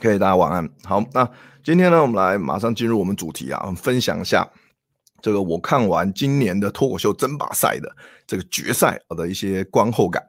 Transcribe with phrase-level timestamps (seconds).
[0.00, 0.68] 可以，大家晚安。
[0.84, 1.28] 好，那
[1.64, 4.48] 今天呢，我们来马上进入我们主题啊，我们分享一下
[5.20, 7.94] 这个我看完今年的脱口秀争霸赛的
[8.26, 10.22] 这个决赛的一些观后感。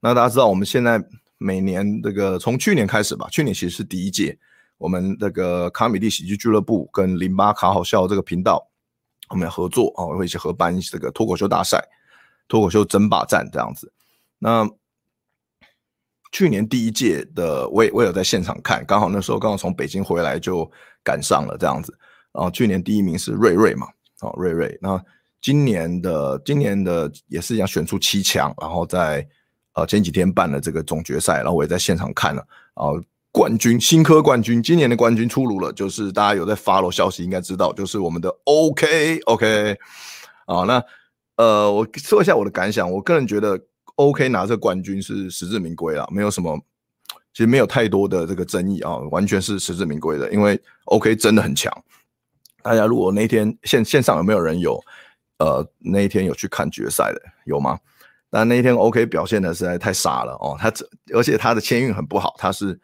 [0.00, 1.00] 那大家知道，我们现在
[1.38, 4.36] 每年这个从去年开始吧，去年其实是第一届，
[4.76, 8.68] 我们这个卡米地喜剧俱乐部跟零八卡好笑这个频道，
[9.30, 11.80] 我们合作啊，会一起合办这个脱口秀大赛、
[12.48, 13.92] 脱口秀争霸战这样子。
[14.40, 14.68] 那
[16.32, 20.68] 去年第一届的，我也我有在现场看，刚好那时候刚好从北京回来就
[21.04, 21.96] 赶上了这样子。
[22.32, 23.86] 然后去年第一名是瑞瑞嘛，
[24.22, 24.78] 哦瑞瑞。
[24.80, 24.98] 那
[25.42, 29.26] 今年的今年的也是一样选出七强，然后在
[29.74, 32.40] 呃前几天办了这个总决赛，然后我也在现场看了。
[32.74, 32.88] 啊
[33.30, 39.76] 冠军新科冠军，今年的冠军出炉了，就是大家有在 follow 消息应该知道，就是我们的 OK OK。
[40.46, 40.82] 啊，那
[41.36, 43.60] 呃我说一下我的感想，我个人觉得。
[44.08, 46.58] OK 拿这冠军是实至名归了，没有什么，
[47.32, 51.72] 其实没有太多的这个争议啊，完全是实至名归的，因为 OK 真的很强。
[52.62, 54.78] 大家如果那天线线上有没有人有，
[55.38, 57.78] 呃，那一天有去看决赛的有吗？
[58.30, 62.78] 但那一天 OK 表现的实在太傻了哦，他这而且他的签运很不好，他是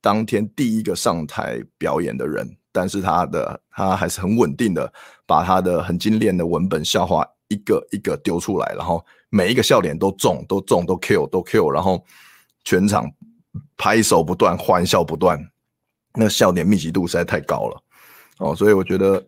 [0.00, 4.92] 当天第一个上台表演的人，但是他的他还是很稳定的
[5.26, 9.04] 把他的很精炼的文本笑话一个一个丢出来，然后。
[9.30, 12.02] 每一个笑点都中，都中，都 kill，都 kill，然后
[12.64, 13.10] 全场
[13.76, 15.38] 拍手不断，欢笑不断，
[16.14, 17.82] 那笑点密集度实在太高了
[18.38, 19.22] 哦，所以我觉得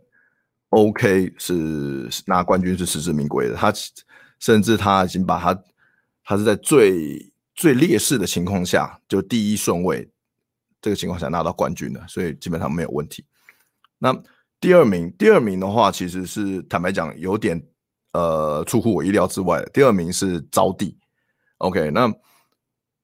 [0.70, 3.54] OK 是拿冠军是实至名归的。
[3.54, 3.70] 他
[4.38, 5.62] 甚至他已经把他
[6.24, 10.08] 他是在最最劣势的情况下，就第一顺位
[10.80, 13.22] 这个情况下拿到冠军的，所以基本上没有问题。
[13.98, 14.16] 那
[14.58, 17.62] 第二名，第二名的话，其实是坦白讲有点。
[18.12, 19.70] 呃，出乎我意料之外的。
[19.70, 20.94] 第二名是招娣
[21.58, 22.12] ，OK，那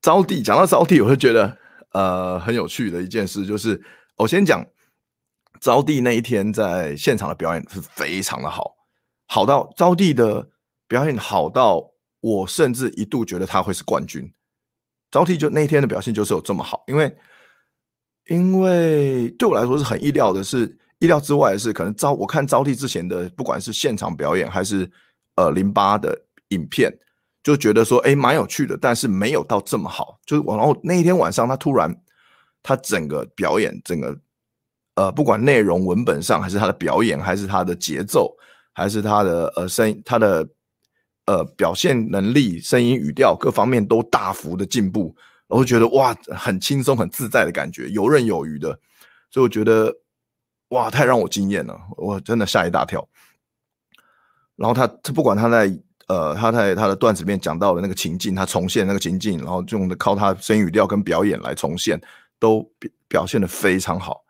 [0.03, 1.57] 招娣讲到招娣，我就觉得
[1.93, 3.81] 呃很有趣的一件事，就是
[4.17, 4.65] 我先讲
[5.61, 8.75] 招娣那一天在现场的表演是非常的好，
[9.27, 10.49] 好到招娣的
[10.89, 11.89] 表演好到
[12.21, 14.33] 我甚至一度觉得他会是冠军。
[15.11, 17.17] 招娣就那一天的表现就是有这么好，因为
[18.27, 20.77] 因为对我来说是很意料的是。
[20.99, 24.91] 意料之外的是，可能招我看招娣之前的，不管是现场表演还是
[25.35, 26.19] 呃零八的
[26.49, 26.91] 影片，
[27.43, 30.19] 就觉得说哎蛮有趣的，但是没有到这么好。
[30.25, 31.95] 就是然后那一天晚上，他突然
[32.63, 34.19] 他整个表演，整个
[34.95, 38.35] 呃不管内容文本上，还是他的表演，还是他的节奏，
[38.73, 40.49] 还是他的呃声音，他的
[41.27, 45.15] 呃表现能力、声音语调各方面都大幅的进步，
[45.49, 48.69] 我就觉得哇，很轻松、很自在的感觉，游刃有余的，
[49.31, 49.95] 所以我觉得。
[50.69, 51.81] 哇，太让我惊艳了！
[51.97, 53.07] 我真的吓一大跳。
[54.57, 55.71] 然后他，他不管他在
[56.09, 62.01] 呃，他在他的段子里面讲到的那个情境，他重现那个情境，然后用的靠他声音语调跟表演来重现，
[62.39, 64.25] 都表表现的非常好。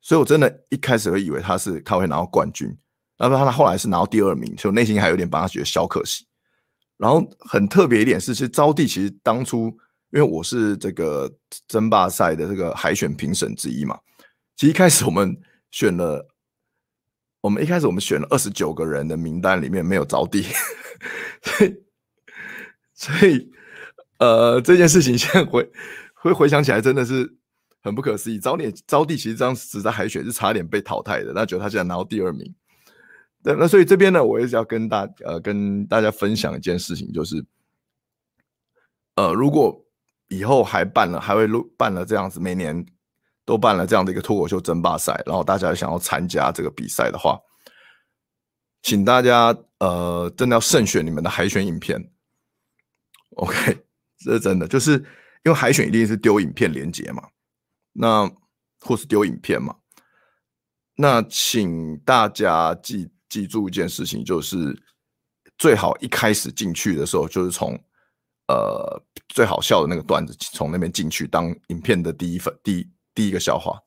[0.00, 2.76] 所以我真的一开始会以为他是他会拿到冠军，
[3.16, 6.26] 然后他后来是拿到第二名，所以我内心还有点帮他觉得小可惜。
[6.96, 9.66] 然后很特别一点是，其实招娣其实当初
[10.12, 11.28] 因为我是这个
[11.66, 13.98] 争霸赛的这个海选评审之一嘛。
[14.54, 15.36] 其实一开始我们
[15.70, 16.28] 选了，
[17.40, 20.44] 我们一开始我们选了二十九个人的名单里面没有招娣，
[21.42, 21.82] 所以
[22.94, 23.50] 所以
[24.18, 25.68] 呃这件事情现在回
[26.14, 27.34] 回回想起来真的是
[27.82, 28.38] 很不可思议。
[28.38, 32.54] 招点招娣其实当时在海选是差点被淘汰的，那觉得他现在拿到第二名。
[33.42, 37.44] 对，那所以这边呢，我也是要跟大呃跟大家分享一件事情，就是
[39.16, 39.84] 呃如果
[40.28, 42.86] 以后还办了，还会录办了这样子每年。
[43.44, 47.38] 都办了这样的一个脱口秀争霸赛，然后大家想要参加这个比赛的话，
[48.82, 52.12] 请大家呃真的要慎选你们的海选影片。
[53.36, 53.84] OK，
[54.18, 57.26] 这是真的，就是因为海选一定是丢影片连接嘛，
[57.92, 58.30] 那
[58.80, 59.74] 或是丢影片嘛，
[60.96, 64.76] 那请大家记记住一件事情，就是
[65.58, 67.72] 最好一开始进去的时候，就是从
[68.48, 72.88] 呃最好笑的那个段子从那边进去当影片的第一粉第一。
[73.14, 73.82] 第一个笑话，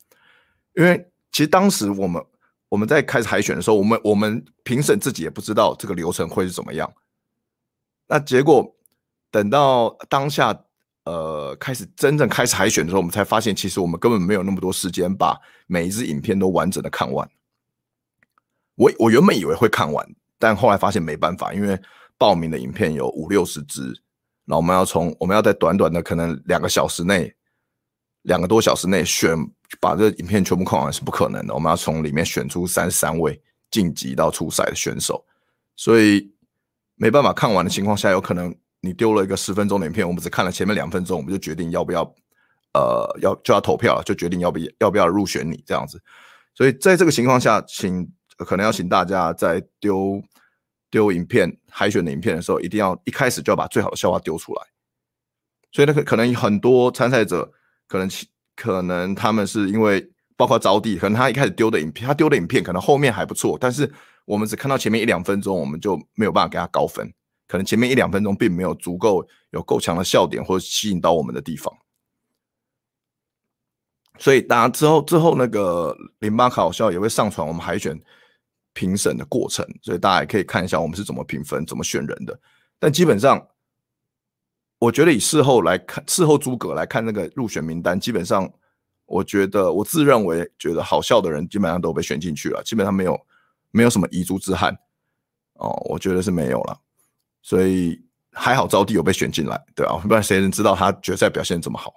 [0.75, 2.23] 因为其实当时我们
[2.69, 6.91] 我们在开始海选的时候，我们我们评审自己也不知道这个流程会是怎么样。
[8.07, 8.75] 那结果
[9.31, 10.55] 等到当下
[11.05, 17.27] 呃开始真正开始海选的时候，我们才发现，其实我们根本没有那么多时间把每一支影片都完整的看完。
[18.75, 20.07] 我我原本以为会看完，
[20.37, 21.79] 但后来发现没办法，因为
[22.17, 23.85] 报名的影片有五六十支，
[24.45, 27.35] 然后我们要从我们要在短短的可能两个小时内。
[28.25, 29.35] 两个多小时内选
[29.79, 33.41] 把这影片全部看完是不可能的，我们要从里面选出三十三位
[33.71, 35.23] 晋级到初赛的选手，
[35.75, 36.31] 所以
[36.95, 42.01] 没办法看完的情况下，有可能你丢了一个十分钟的影片，我们只看了前面两分钟，我们就决定要不要
[42.73, 46.01] 呃要就要投票，就决定要不要要不要入选你这样子。
[46.53, 50.21] 所以在这个情况下，请可能要请大家在丢
[50.89, 54.61] 丢影片海选的影片的时候，一定要一开始就要把最好的笑话丢出来。
[55.71, 57.51] 所以那个可能很多参赛者
[57.87, 58.09] 可能
[58.55, 60.05] 可能他们是因为
[60.37, 63.91] 包括招弟，可能他一开始丢的影片，他丢的影片可能后面还不错，但是
[64.25, 67.13] 我们只看到前面一两分钟，我们就没有办法给他高分。
[67.47, 71.71] 可能前面一两分钟并没有足够有够强的笑点或者吸引到我们的地方，
[74.17, 77.95] 所以大家之后之后那个零八考校也会上传我们海选
[78.73, 82.37] 评审的过程，所以大家也可以看一下我们是怎么评分、怎么选人的。
[82.79, 83.47] 但基本上，
[84.77, 88.51] 我觉得以事后来看，事后诸葛来看那个入选名单，基本上
[89.05, 93.19] 我觉得我自认为觉得好笑的人基本上都被选进去了，基本上没有
[93.71, 94.77] 没有什么遗珠之憾
[95.53, 96.79] 哦，我觉得是没有了。
[97.41, 101.93] 所以还好招娣有被选进来，对啊，不然谁能知道他决赛表现这么好？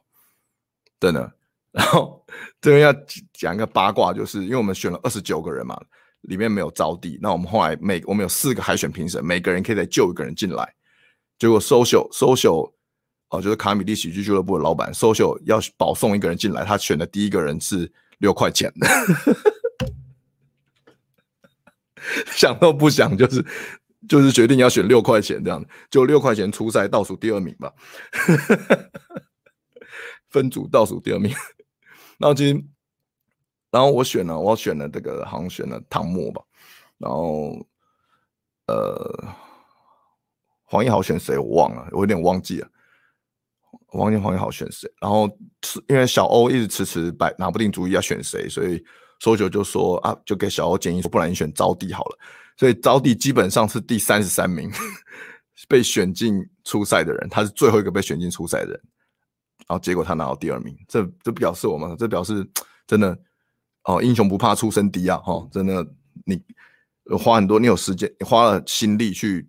[1.00, 1.32] 真的。
[1.70, 2.24] 然后
[2.60, 2.92] 这边要
[3.32, 5.78] 讲一个八卦，就是因为我们选了二十九个人嘛，
[6.22, 7.18] 里面没有招娣。
[7.20, 10.74] 那我们后来每我们有四个海选评审，每个人可以再救一个人进来。
[11.38, 12.72] 结果 social social
[13.30, 18.88] 哦，就是卡米蒂喜剧俱乐部的老板 social 要保送一个人进来，他选的第一个人是六块钱的，
[22.34, 23.44] 想都不想就是。
[24.08, 27.74] 就是决定要选六块钱这样，就六块钱出赛倒数第二名吧，
[30.30, 31.34] 分组倒数第二名。
[32.16, 32.70] 然后今，
[33.72, 36.40] 然后我选了，我选了这个，好像选了唐墨吧。
[36.96, 37.66] 然后，
[38.68, 39.34] 呃，
[40.70, 42.68] 黄义豪选谁我忘了，我有点忘记了。
[43.92, 44.90] 忘记黄义豪选谁。
[45.00, 45.26] 然后
[45.88, 48.84] 因为小欧一直迟迟摆拿不定主意要选谁，所以
[49.20, 52.18] 搜九就说啊，就给小欧建议说，不然你选招弟好了。
[52.58, 54.70] 所以招弟基本上是第三十三名
[55.68, 56.34] 被选进
[56.64, 58.80] 初赛的人，他是最后一个被选进初赛的人，
[59.66, 62.46] 然后结果他拿到第二名，这这表示我们，这表示
[62.86, 63.18] 真的
[63.84, 65.86] 哦，英雄不怕出身低啊，哈、哦，真的
[66.24, 66.42] 你
[67.18, 69.48] 花很多，你有时间，你花了心力去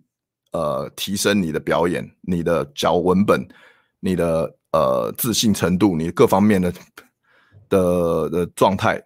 [0.52, 3.48] 呃提升你的表演，你的脚文本，
[4.00, 6.72] 你的呃自信程度，你各方面的
[7.68, 9.02] 的的状态，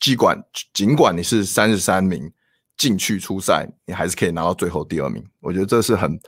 [0.00, 2.32] 尽管尽管你是三十三名。
[2.78, 5.26] 进去初赛，你还是可以拿到最后第二名。
[5.40, 6.20] 我觉得这是很，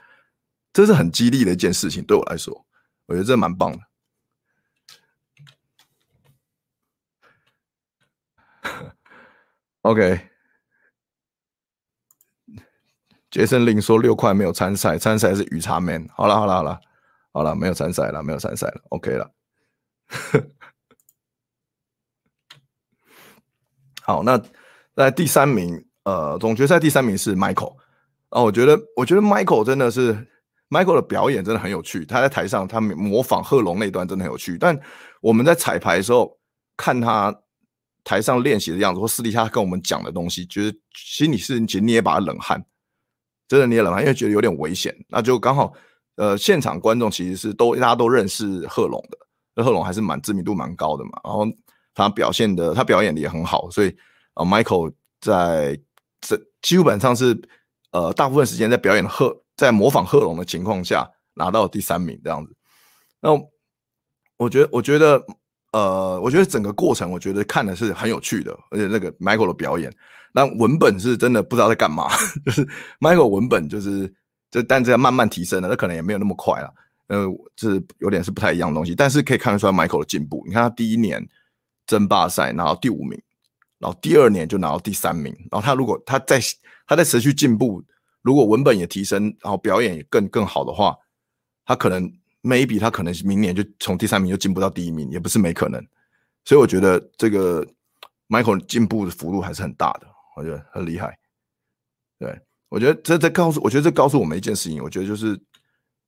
[0.72, 2.02] 这是很激励的一件事情。
[2.02, 2.64] 对我来说，
[3.04, 3.78] 我觉得这蛮棒的。
[9.82, 10.30] OK，
[13.30, 16.08] 杰森林说六块没有参赛，参赛是鱼叉 man。
[16.14, 16.80] 好了，好了，好了，
[17.32, 18.80] 好了，没有参赛了，没有参赛了。
[18.90, 19.30] OK 了。
[24.02, 24.40] 好，那
[24.94, 25.84] 在第三名。
[26.04, 27.76] 呃，总决赛第三名是 Michael，
[28.30, 30.14] 啊，我觉得，我觉得 Michael 真的是
[30.70, 32.06] Michael 的表演真的很有趣。
[32.06, 34.56] 他在台上，他模仿贺龙那段真的很有趣。
[34.56, 34.80] 但
[35.20, 36.34] 我们在彩排的时候，
[36.78, 37.38] 看他
[38.04, 42.64] 台上练习的样子，或私底下跟我们讲的东西，觉得心里是其实捏一把冷汗，
[43.48, 44.94] 真的捏冷汗，因为觉得有点危险。
[45.08, 45.72] 那就刚好，
[46.16, 49.18] 呃，现场观众其实是都大家都认识贺龙的，
[49.56, 51.20] 那贺龙还是蛮知名度蛮高的嘛。
[51.24, 51.44] 然后
[51.94, 53.88] 他表现的，他表演的也很好，所以
[54.34, 55.80] 啊，呃，Michael 在。
[56.20, 57.40] 这基本上是，
[57.92, 62.52] 呃，大部分时间在表演贺，在模仿贺龙的情况下拿到第三名这样子。
[63.20, 63.30] 那
[64.36, 65.24] 我觉得，我觉得，
[65.72, 69.92] 呃，我觉得整个过程，我觉得看的是很有趣的，而且那个 Michael 的表演，
[70.32, 72.08] 那文本是真的不知道在干嘛，
[72.44, 72.66] 就是
[73.00, 74.12] Michael 文本就是，
[74.50, 76.74] 就但这样慢慢提升了，那可能也没有那么快了，
[77.08, 77.26] 呃，
[77.56, 80.42] 是有点是不太一样的东西，但是可以看得出来 Michael 的进步。
[80.46, 81.26] 你看他第一年
[81.86, 83.20] 争霸赛拿到第五名。
[83.80, 85.32] 然后第二年就拿到第三名。
[85.52, 86.40] 然后他如果他在
[86.84, 87.80] 他在持续进步，
[88.22, 90.96] 如果文本也提升，然后表演也更更好的话，
[91.64, 92.12] 他可能
[92.48, 95.84] maybe 他可能明年就从第三名就进步到第一名，也不是没可能。
[96.44, 97.66] 所以我觉得这个
[98.28, 101.18] Michael 进步的幅度还是很大的，我觉得很厉害。
[102.18, 105.38] 对，我觉得这这告诉我觉得这告诉我们一件事情，我觉得就是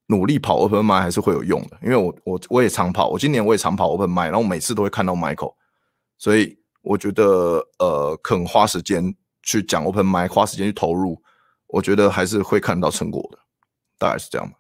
[0.06, 1.78] 努力跑 Open Mic 还是会有用的。
[1.82, 5.54] 因为我我我也常跑，我今年我也常跑 Open Mic，然后每次都会看到 Michael，
[6.18, 6.58] 所以。
[6.82, 11.22] 我觉得呃，肯花时间去讲 open mic，花时间去投入，
[11.66, 13.38] 我觉得还是会看到成果的，
[13.98, 14.56] 大概是这样吧。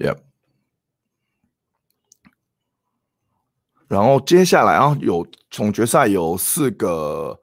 [0.00, 0.16] Yep。
[3.86, 7.38] 然后接下来啊，有总决赛有四个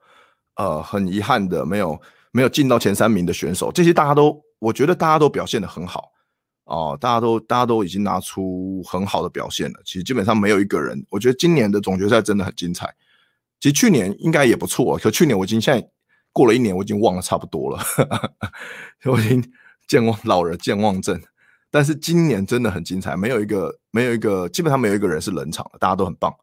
[0.56, 2.00] 呃，很遗憾的没有
[2.32, 6.12] 没有进到前三名的选手，这些大家都我觉得大家都表现的很好。
[6.64, 9.80] 哦，大家都大家都已经拿出很好的表现了。
[9.84, 12.94] 其实基本上没有一个人，我觉得今年的总决赛真的很精彩。
[13.60, 15.88] 其实去年应该也不错，可去年我已经现在
[16.32, 17.82] 过了一年，我已经忘了差不多了。
[19.04, 19.52] 我已经
[19.86, 21.20] 健忘老人健忘症。
[21.70, 26.34] 但是今年真的很精彩，没有一个没有一个基本上没有一个人是冷场的，大家都很棒。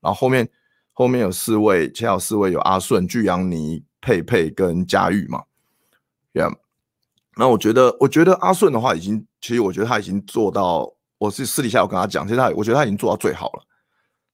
[0.00, 0.48] 然后后面
[0.92, 5.42] 后面有四位，前有四位有阿顺、巨阳尼、佩佩跟佳玉嘛。
[6.32, 6.54] Yeah，
[7.36, 13.62] 那我觉得我觉得阿顺的话已经，其实我觉得他已经做到，我是私底下有跟他讲，其实他我觉得他已经做到最好了。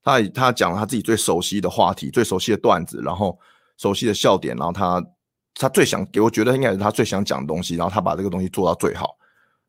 [0.03, 3.39] 他他讲了他自己最熟悉的话题、最熟悉的段子，然后
[3.79, 5.03] 熟悉的笑点，然后他
[5.55, 9.17] 他最想给我觉得应该是他最想讲的东西，然后他把这个东西做到最好。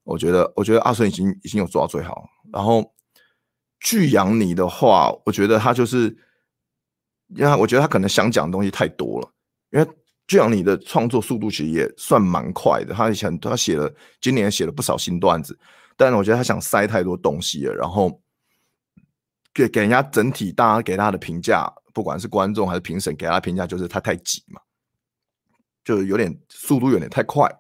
[0.06, 2.26] 我觉得，我觉得阿顺已经已经有做到最好。
[2.54, 2.94] 然后
[3.80, 6.16] 巨阳你的话，我觉得他就是，
[7.36, 9.30] 因为我觉得他可能想讲的东西太多了。
[9.72, 9.88] 因为
[10.28, 15.58] 巨阳你的创作速度其实也算蛮快的，他以前他写了，今年写了不少新段子，
[15.98, 18.22] 但我觉得他想塞太多东西了，然后
[19.54, 24.62] 给给人家整体大家给他的评价，不管是观众还是评审给他的评价，就是他太急嘛，
[25.84, 27.52] 就有点速度有点太快。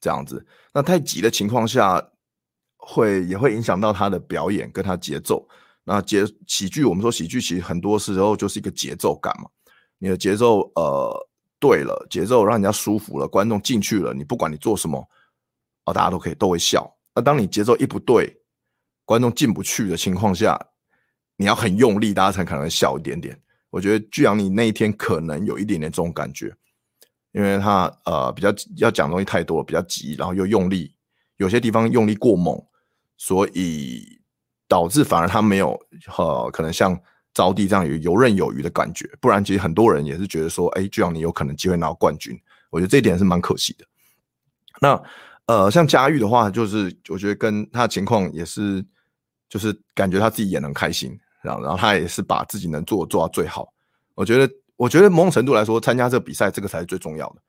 [0.00, 2.02] 这样子，那太急的情况下，
[2.76, 5.46] 会也会影响到他的表演跟他节奏。
[5.84, 9.48] 那节喜剧，我们说喜剧其实很多时候就是一个节奏感嘛。
[9.98, 11.28] 你的节奏呃
[11.58, 15.06] 对了，节奏让人家舒服了，观众进去了，你不管你做什么，
[15.84, 16.90] 哦，大家都可以都会笑。
[17.14, 18.34] 那当你节奏一不对，
[19.04, 20.58] 观众进不去的情况下，
[21.36, 23.38] 你要很用力，大家才可能笑一点点。
[23.68, 26.54] 我觉得巨阳，你那一天可能有一点点这种感觉。
[27.32, 30.92] 因为他呃比较要讲东西太多，比较急，然后又用力，
[31.36, 32.60] 有些地方用力过猛，
[33.16, 34.20] 所以
[34.66, 35.80] 导致反而他没有
[36.18, 36.98] 呃可能像
[37.32, 39.08] 招娣这样有游刃有余的感觉。
[39.20, 42.36] 不然其实很多人也是觉得说，哎，这样你有可能机会拿到冠军。
[42.68, 43.84] 我觉得这一点是蛮可惜的。
[44.80, 45.00] 那
[45.46, 48.84] 呃像佳玉的话，就是我觉得跟他的情况也是，
[49.48, 53.72] 就是感觉他自己也能开心，然后然后他也是把自己能做做到最好。
[54.16, 54.52] 我觉得。
[54.80, 57.42] 我觉得某种程度来说，参加这个比赛，这个才是最重要的。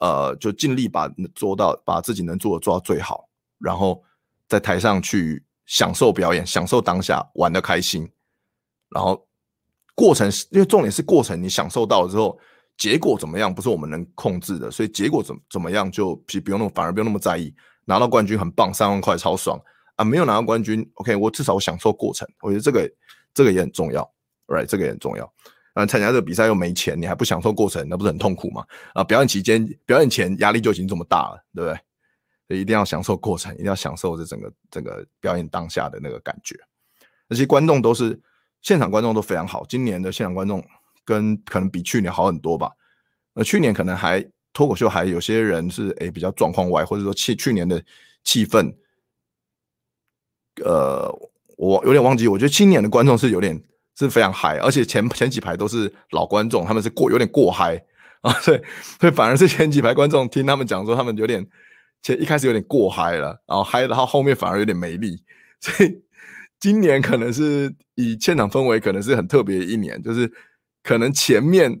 [0.00, 4.00] 呃，就尽力把做到，把自己能做的做到最好，然后
[4.46, 8.08] 在台上去享受表演，享受当下，玩的开心。
[8.90, 9.26] 然后
[9.96, 12.38] 过程，因为重点是过程，你享受到了之后，
[12.76, 17.52] 结果怎么样不是我们能控制的，所以结果怎怎么样就其实不用那么，反而不用那么在意。
[17.86, 19.60] 拿到冠军很棒，三万块超爽
[19.96, 20.04] 啊！
[20.04, 22.28] 没有拿到冠军，OK，我至少我享受过程。
[22.40, 22.88] 我觉得这个
[23.34, 24.08] 这个也很重要
[24.46, 24.64] ，right？
[24.64, 25.28] 这个也很重要。
[25.78, 28.66] 啊，参加这个比赛又没钱，你还不享受过程，那不是很痛苦吗？
[28.94, 31.78] 啊，表演期间、表演前压力就已经这么大了，对不对？
[32.48, 36.56] 所以一定要享受过程，一定要享受这整个整个表演当下的那个感觉。
[37.28, 38.20] 那些观众都是
[38.60, 40.60] 现场观众都非常好，今年的现场观众
[41.04, 42.72] 跟可能比去年好很多吧。
[43.32, 44.20] 那去年可能还
[44.52, 47.80] 脱口秀还有些人是诶比较状况外，或者说去去年的
[48.24, 48.74] 气氛，
[50.64, 51.08] 呃，
[51.56, 53.62] 我有点忘记，我觉得今年的观众是有点。
[53.98, 57.82] 是非常嗨，而且前前几排都是老观众，他们是过有点过嗨
[58.22, 58.60] 啊，所以
[59.00, 61.44] 所以反而是前几排观众听他们讲说，他们有点
[62.02, 65.20] 前一开始有点过嗨了，然后嗨，然后后面反而有点没力，
[65.60, 66.00] 所以
[66.60, 70.32] 今年可能是以现场氛围，可能是很特别的一年，就是
[70.84, 71.80] 可能前面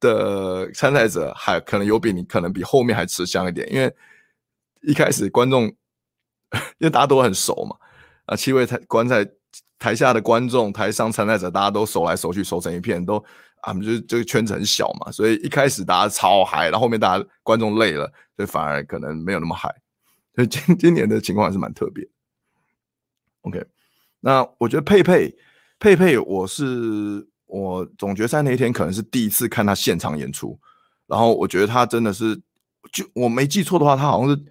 [0.00, 3.94] 的参赛者还可能有比你可能比后面还吃香一点，因为
[4.82, 5.64] 一开始观众
[6.78, 7.76] 因为大家都很熟嘛，
[8.24, 9.26] 啊，七位台观赛。
[9.80, 13.16] 台下的观众，台上参赛者，大家都手来手去，手成一片，都
[13.62, 18.04] 啊，就是这个圈子很小嘛，所以一开始大家超嗨，然后后面大家观众累了，
[18.36, 19.74] 所以反而可能没有那么嗨。
[20.34, 22.06] 所以今今年的情况还是蛮特别。
[23.40, 23.64] OK，
[24.20, 25.34] 那我觉得佩佩
[25.78, 30.60] 佩佩，我是我总决赛那一天可能是第一次看他现场演出，
[31.06, 32.36] 然后我觉得他真的是，
[32.92, 34.44] 就我没记错的话，他好像是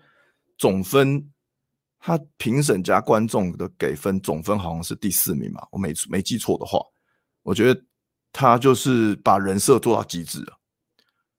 [0.58, 1.30] 总分。
[2.02, 6.80] 他评审加观众的给分总分好像是第四名嘛，我没没记错的话，
[7.44, 7.84] 我觉得
[8.32, 10.58] 他就是把人设做到极致了，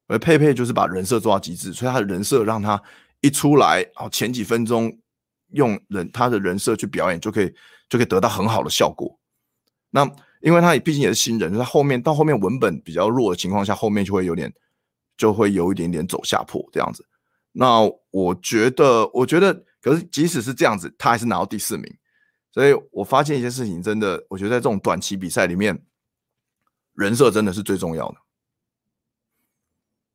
[0.07, 2.81] 而佩佩就是把人设做到极致，所以他的人设让他
[3.23, 4.95] 一出来，哦，前几分钟
[5.53, 7.51] 用人他的人设去表演就可以
[7.89, 9.19] 就可以得到很好的效果。
[9.89, 10.05] 那
[10.43, 14.53] 因为他也毕竟也是新人，他后面到后面文本比较弱的情况下，后面就会有点
[15.17, 17.07] 就会有一点点走下坡这样子。
[17.53, 19.65] 那我觉得，我觉得。
[19.83, 21.97] 可是，即使是这样子，他还是拿到第四名。
[22.53, 25.81] 所以我发现一件事情，真的，我觉得在这种短期比赛里面，
[26.95, 28.17] 人设真的是最重要的。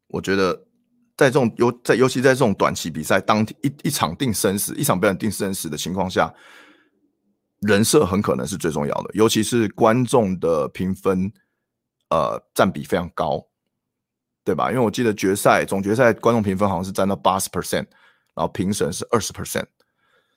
[0.07, 0.53] 我觉得
[1.17, 6.31] 在这种尤在尤其在这种短期比赛，当一一场定生死，一场表演定生死的情况下，
[7.61, 9.09] 人设很可能是最重要的。
[9.13, 11.31] 尤其是观众的评分，
[12.09, 13.43] 呃，占比非常高，
[14.43, 14.69] 对吧？
[14.69, 17.87] 因为我记得决赛总决赛观众评分好像是占到八十 percent。
[18.35, 19.65] 然后评审是二十 percent，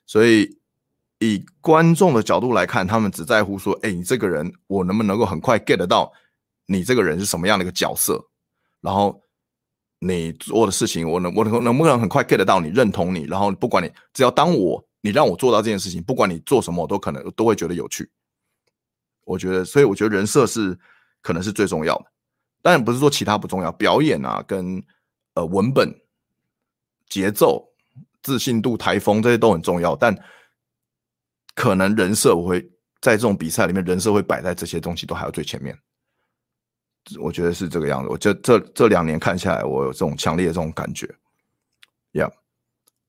[0.07, 0.59] 所以
[1.19, 6.13] 以观众的角度来看，他们只在乎说：“哎，你这个人，我能不能够很快 get 到
[6.67, 8.25] 你这个人是什么样的一个角色？”
[8.81, 9.21] 然后
[9.99, 18.09] 你做的事情，我能我能能不能很快 get 到你，认同你，然后不管你只要当我你让我做到这件事情，不管你做什么，我都可能都会觉得有趣。
[19.25, 20.79] 我觉得，所以我觉得人设是
[21.21, 22.05] 可能是最重要的。
[22.63, 24.83] 当然不是说其他不重要，表演啊，跟
[25.35, 25.93] 呃文本、
[27.09, 27.69] 节奏、
[28.23, 30.17] 自信度、台风这些都很重要，但
[31.55, 32.61] 可能人设我会
[33.01, 35.77] 在这种比赛里面，人设会摆在这些东西都还要最前面。
[37.19, 38.09] 我觉得是这个样子。
[38.09, 41.07] 我这这这两年看下来，我有这种强烈的这种感觉
[42.13, 42.31] ，yeah.。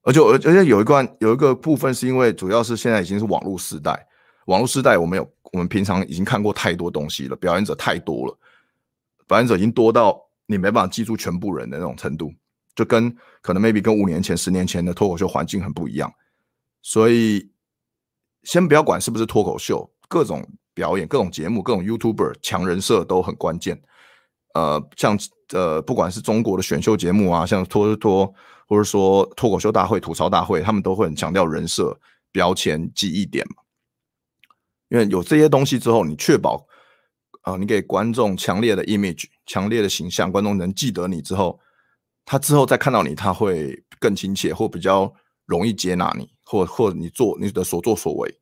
[0.04, 4.08] 而且而而且有一段有一个部分是因为主要是现在已经是网络时代，
[4.46, 8.40] 网络时代我们有我们平常已经看过太多东西了，表演者太多了，
[9.28, 12.34] 表演者已经多到你没办法记住全部人的那种程度，
[12.80, 16.10] 就跟可能 maybe 跟五年前、十年前的脱口秀环境很不一样。
[16.82, 17.52] 所以
[18.44, 23.82] 先不要管是不是脱口秀，各种表演、各种节目、各种 YouTuber 强人设都很关键。
[24.54, 25.20] 呃，像
[25.50, 28.34] 呃，不管是中国的选秀节目啊，像脱脱，
[28.66, 32.00] 或者说脱口秀大会、吐槽大会，他们都会很强调人设、
[32.32, 33.56] 标签、记忆点嘛。
[34.88, 36.66] 因为有这些东西之后，你确保
[37.42, 41.60] 啊、你给观众强烈的 image、强烈的形象，观众能记得你之后，
[42.30, 45.12] 他之后再看到你，他会更亲切，或比较
[45.48, 48.40] 容易接纳你，或或你做你的所作所为。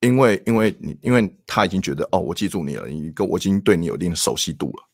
[0.00, 4.88] 因为因为你因为他已经觉得哦，我记住你了，你跟我已经对你有一定的熟悉度了。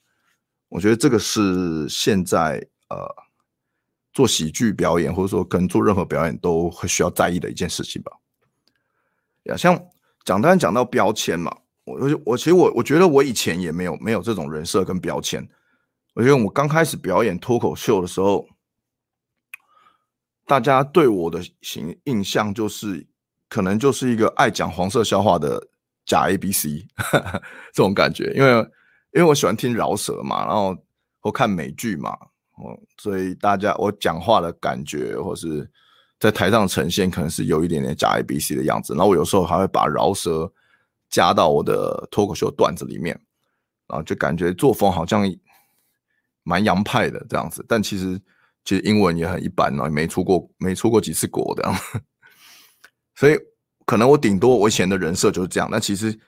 [0.68, 2.54] 我觉得这个是现在
[2.88, 2.98] 呃
[4.12, 8.10] 做喜剧表演或者说跟做任何表演都会需要在意的一件事情吧。
[9.44, 9.80] 呀，像
[10.24, 15.48] 讲当然讲到标签嘛，我我我其实我我觉得我以前也没有没有这种人设跟标签。
[16.16, 18.48] 我觉得我刚开始表演脱口秀的时候，
[20.44, 23.06] 大家对我的形印象就是
[23.48, 25.68] 可能就是一个爱讲黄色笑话的
[26.04, 26.66] 假 ABC
[27.72, 28.68] 这种感觉，因为。
[29.12, 30.76] 因为我喜欢听饶舌嘛，然后
[31.22, 32.10] 我看美剧嘛，
[32.58, 35.70] 哦，所以大家我讲话的感觉，或是
[36.20, 38.92] 在台上呈现，可能是有一点点假 ABC 的样子。
[38.92, 40.52] 然后我有时候还会把饶舌
[41.08, 43.18] 加到我的脱口秀段子里面，
[43.88, 45.26] 然后就感觉作风好像
[46.46, 47.62] 蛮洋派的这样子。
[47.68, 48.18] 但其实
[48.64, 51.76] 其实英文也很一般，也没出过没出过几次国这样。
[53.14, 53.36] 所以
[53.84, 56.18] 可能我顶多我以前的人设就是这样，但其实。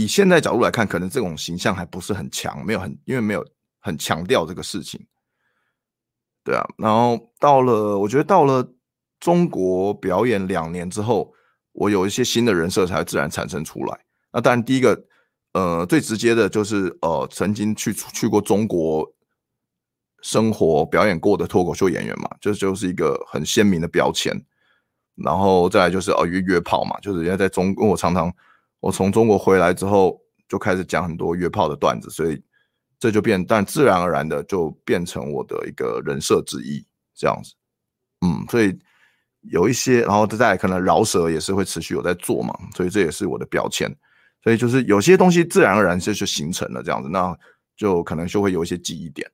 [0.00, 3.44] 以现在角度来看，可能这种形象还不是很强，没有很，因为没有
[3.80, 5.04] 很强调这个事情，
[6.44, 6.64] 对啊。
[6.76, 8.64] 然后到了，我觉得到了
[9.18, 11.34] 中国表演两年之后，
[11.72, 14.00] 我有一些新的人设才自然产生出来。
[14.32, 15.04] 那当然，第一个，
[15.54, 19.04] 呃，最直接的就是呃，曾经去去过中国
[20.22, 24.32] 生活表演过的脱口秀演员嘛，这就，是一个很鲜明的标签。
[25.14, 28.32] 然后再来就是哦，约约炮嘛，就是人家在中国我常常。
[28.80, 32.40] 我从中国回来之后，就开始讲很多约炮的段子，所以
[32.96, 37.54] 这就变，但自然而然的就变成我的一个人设之一，这样子。
[38.24, 38.78] 嗯，所以
[39.50, 43.92] 有一些，然后再来可能饶舌也是会持续有在做嘛，所以这也是我的标签。
[44.44, 47.36] 所以就是有些东西自然而然就就形成了这样子，那
[47.76, 49.28] 就可能就会有一些记忆点，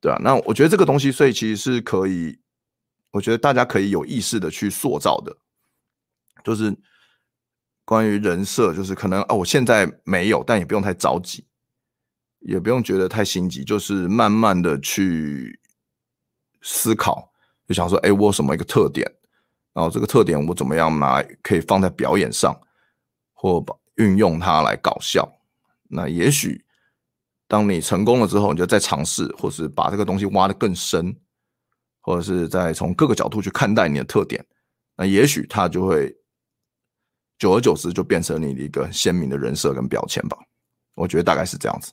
[0.00, 2.38] 对啊，那我觉得这个东西，所以其实是可以，
[3.10, 5.36] 我觉得大家可以有意识的去塑造的，
[6.42, 6.76] 就是。
[7.88, 11.46] 关于人设，就是可能啊，我现在没有，但也不用太着急，
[12.40, 15.58] 也不用觉得太心急，就是慢慢的去
[16.60, 17.32] 思考，
[17.66, 19.10] 就想说，哎，我有什么一个特点，
[19.72, 22.54] 然后这个特点我怎么样拿来可以放在表演上，
[23.32, 25.26] 或把运用它来搞笑。
[25.88, 26.62] 那也许
[27.48, 31.16] 当你成功了之后，你就再尝试，或是把这个东西挖得更深，
[32.00, 34.46] 或者是再从各个角度去看待你的特点，
[34.96, 36.14] 那也许它就会。
[37.38, 40.36] 久而久之，就变成你的一个鲜明的人设跟标签吧。
[40.96, 41.92] 我觉得大概是这样子。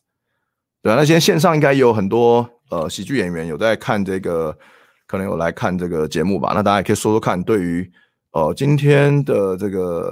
[0.81, 4.57] 对啊，那现在线上应该有很多呃喜剧演员有在看这个，
[5.05, 6.53] 可能有来看这个节目吧。
[6.55, 7.87] 那大家也可以说说看，对于
[8.31, 10.11] 呃今天的这个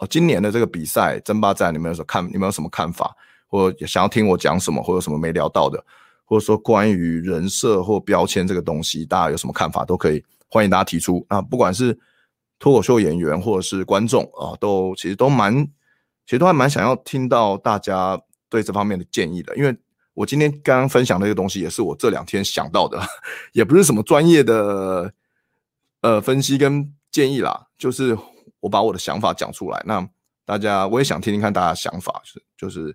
[0.00, 2.26] 呃今年的这个比赛争霸战，你们有什看？
[2.26, 3.14] 你们有什么看法？
[3.50, 5.84] 或想要听我讲什么，或有什么没聊到的，
[6.24, 11.98] 或者说关于人设或标签这个东西，大家有什么看法都可以，欢迎大家提出啊，不管是。
[12.62, 15.64] 脱口秀演员或者是观众啊，都其实都蛮，
[16.26, 19.56] 其实都还蛮想要听到大家对这方面的建议的。
[19.56, 19.74] 因为
[20.12, 23.00] 我今天刚刚分享的这个东西，也是我这两天想到的，
[23.54, 25.10] 也不是什么专业的
[26.02, 28.14] 呃分析跟建议啦，就是
[28.60, 29.82] 我把我的想法讲出来。
[29.86, 30.06] 那
[30.44, 32.94] 大家我也想听听看大家想法，是就是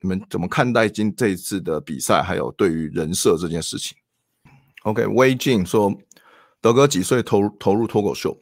[0.00, 3.96] 你们怎么看待今这一次的比赛，还有对于人设这件事情。
[4.84, 5.92] OK，微静说，
[6.60, 8.36] 德哥几岁投投入脱口秀？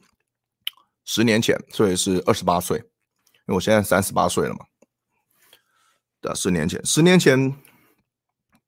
[1.03, 4.59] 十年前，所以是二十八岁，因为我现在三十八岁了嘛。
[6.21, 7.53] 对，十年前，十年前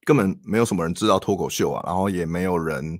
[0.03, 2.99] 根本没有什么人知道脱口秀啊，然后也没有人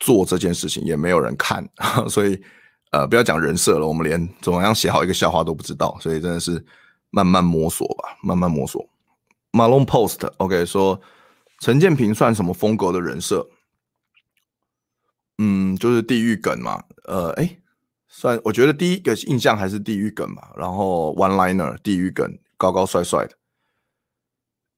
[0.00, 1.66] 做这件事情，也没有人看，
[2.10, 2.42] 所以
[2.90, 6.62] 呃，不要讲人设了，我们连怎么样写好一个笑话都不知道，所以真的是
[7.14, 8.84] 慢慢摸索吧，慢慢摸索。
[9.52, 11.00] Malone Post，OK，说
[11.60, 13.48] 陈建平算什么风格的人设？
[15.38, 17.58] 嗯，就是地狱梗嘛，呃，哎，
[18.08, 23.36] 算，我觉得第一个印象还是地狱梗吧，然后 One Liner 地狱梗，高高帅帅的。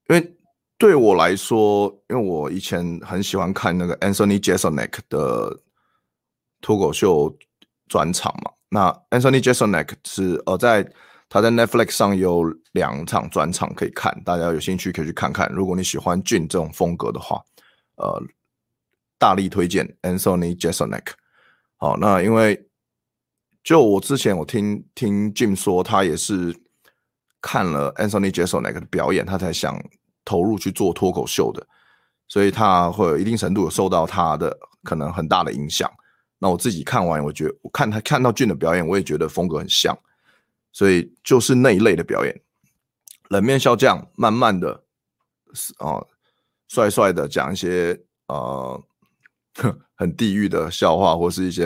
[0.09, 0.37] 因为
[0.77, 5.59] 对我来说，因为我以前很喜欢看那个 Anthony Jeselnik 的
[6.61, 7.35] 脱口秀
[7.89, 8.53] 专场嘛。
[8.69, 10.87] 那 Anthony Jeselnik 是呃，在
[11.29, 15.51] 他在 Netflix 上有两场专场可以看，大家有兴趣可以去看看。
[15.53, 17.43] 如果你喜欢 Jim 这种风格的话，
[17.97, 18.23] 呃，
[19.19, 21.09] 大力推荐 Anthony Jeselnik。
[21.77, 22.69] 好，那因为
[23.63, 26.55] 就我之前我听听 Jim 说，他也是。
[27.43, 29.81] 看了 Anthony Jeselnik 的表演，他才想
[30.25, 31.65] 投入去做脱口秀的，
[32.27, 35.89] 所以他会有一定程度有受到他的可能很大的影响。
[36.39, 39.97] 那我自己看完，我觉得我看他看到 Jim 的表演，我也觉得风格很像，
[40.77, 42.39] 所以就是那一类的表演，
[43.31, 44.83] 冷面笑匠，慢慢的
[45.79, 46.07] 哦，
[46.69, 48.85] 帅帅的讲一些呃
[49.95, 51.65] 很地狱的笑话，或是一些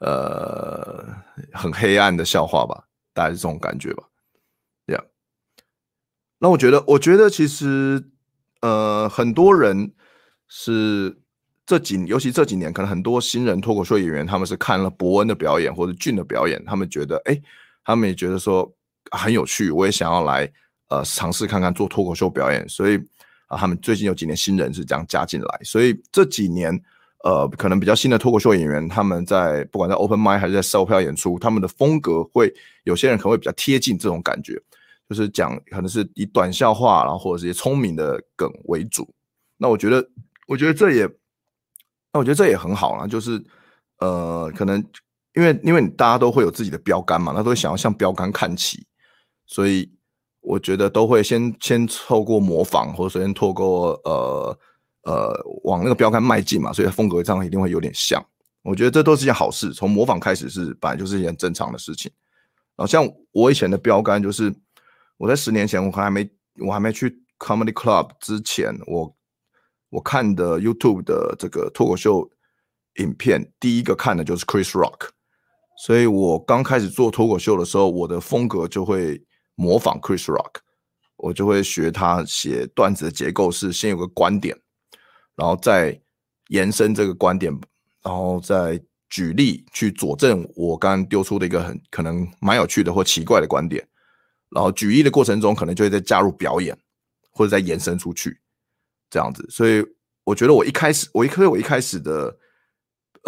[0.00, 1.06] 呃
[1.54, 4.02] 很黑暗的笑话吧，大概是这种感觉吧。
[4.86, 5.02] 这样
[6.38, 8.10] 那我觉得，我觉得其实，
[8.60, 9.90] 呃，很多人
[10.48, 11.18] 是
[11.64, 17.40] 这几，尤其这几年，可能很多新人脱口秀演员，他们是看了博恩的表演或者俊的表演，他们觉得，哎，
[17.88, 18.70] 他们也觉得说
[19.12, 20.46] 很有趣，我也想要来，
[20.90, 22.68] 呃，尝试看看做脱口秀表演。
[22.68, 22.98] 所以
[23.46, 26.70] 啊，他们最近有几年新人是这样加进来，所以这几年，
[27.24, 32.52] 呃，可能比较新的脱口秀演员，他们在不管在 open mic 还是在售票演出，他们的风格会
[32.84, 34.62] 有些人可能会比较贴近这种感觉。
[35.08, 39.08] 就是讲可能是以短笑话，然后或者是一些聪明的梗为主。
[39.56, 40.06] 那我觉得，
[40.46, 41.06] 我觉得这也，
[42.12, 43.06] 那我觉得这也很好啦。
[43.06, 43.42] 就是
[44.00, 44.84] 呃，可能
[45.34, 48.86] 因为因为你大家都会有自己的标杆嘛，那都会想要向标杆看齐，
[49.46, 49.90] 所以
[50.40, 54.58] 我觉得都会先先透过模仿，或者先透过呃
[55.04, 58.24] 呃往那个标杆迈进嘛，所以风格上一定会有点像。
[58.62, 62.10] 我觉得这都是件好事，从模仿开始是本来就是一件正常的事情。
[62.76, 64.54] 然后像我以前的标杆就是。
[65.20, 69.12] 我在十年前，我还没我还没去 Comedy Club 之前，我
[69.90, 72.30] 我看的 YouTube 的这个脱口秀
[73.00, 75.08] 影片，第一个看的就是 Chris Rock，
[75.78, 79.22] 所以我刚开始做脱口秀的时候，我的风格就会
[79.54, 80.56] 模仿 Chris Rock，
[81.16, 84.58] 我就会学他写段子的结构是先有个观点，
[85.36, 86.00] 然后再
[86.48, 87.56] 延伸这个观点，
[88.02, 93.86] 然后再举例去佐证我刚刚丢出的一个很可能蛮有趣的或奇怪的观点。
[94.50, 96.76] 然后举例的过程中，可能就会再加入表演，
[97.30, 98.40] 或者再延伸出去，
[99.10, 99.46] 这样子。
[99.48, 99.84] 所以
[100.24, 102.36] 我觉得我一开始，我一开始我一开始的，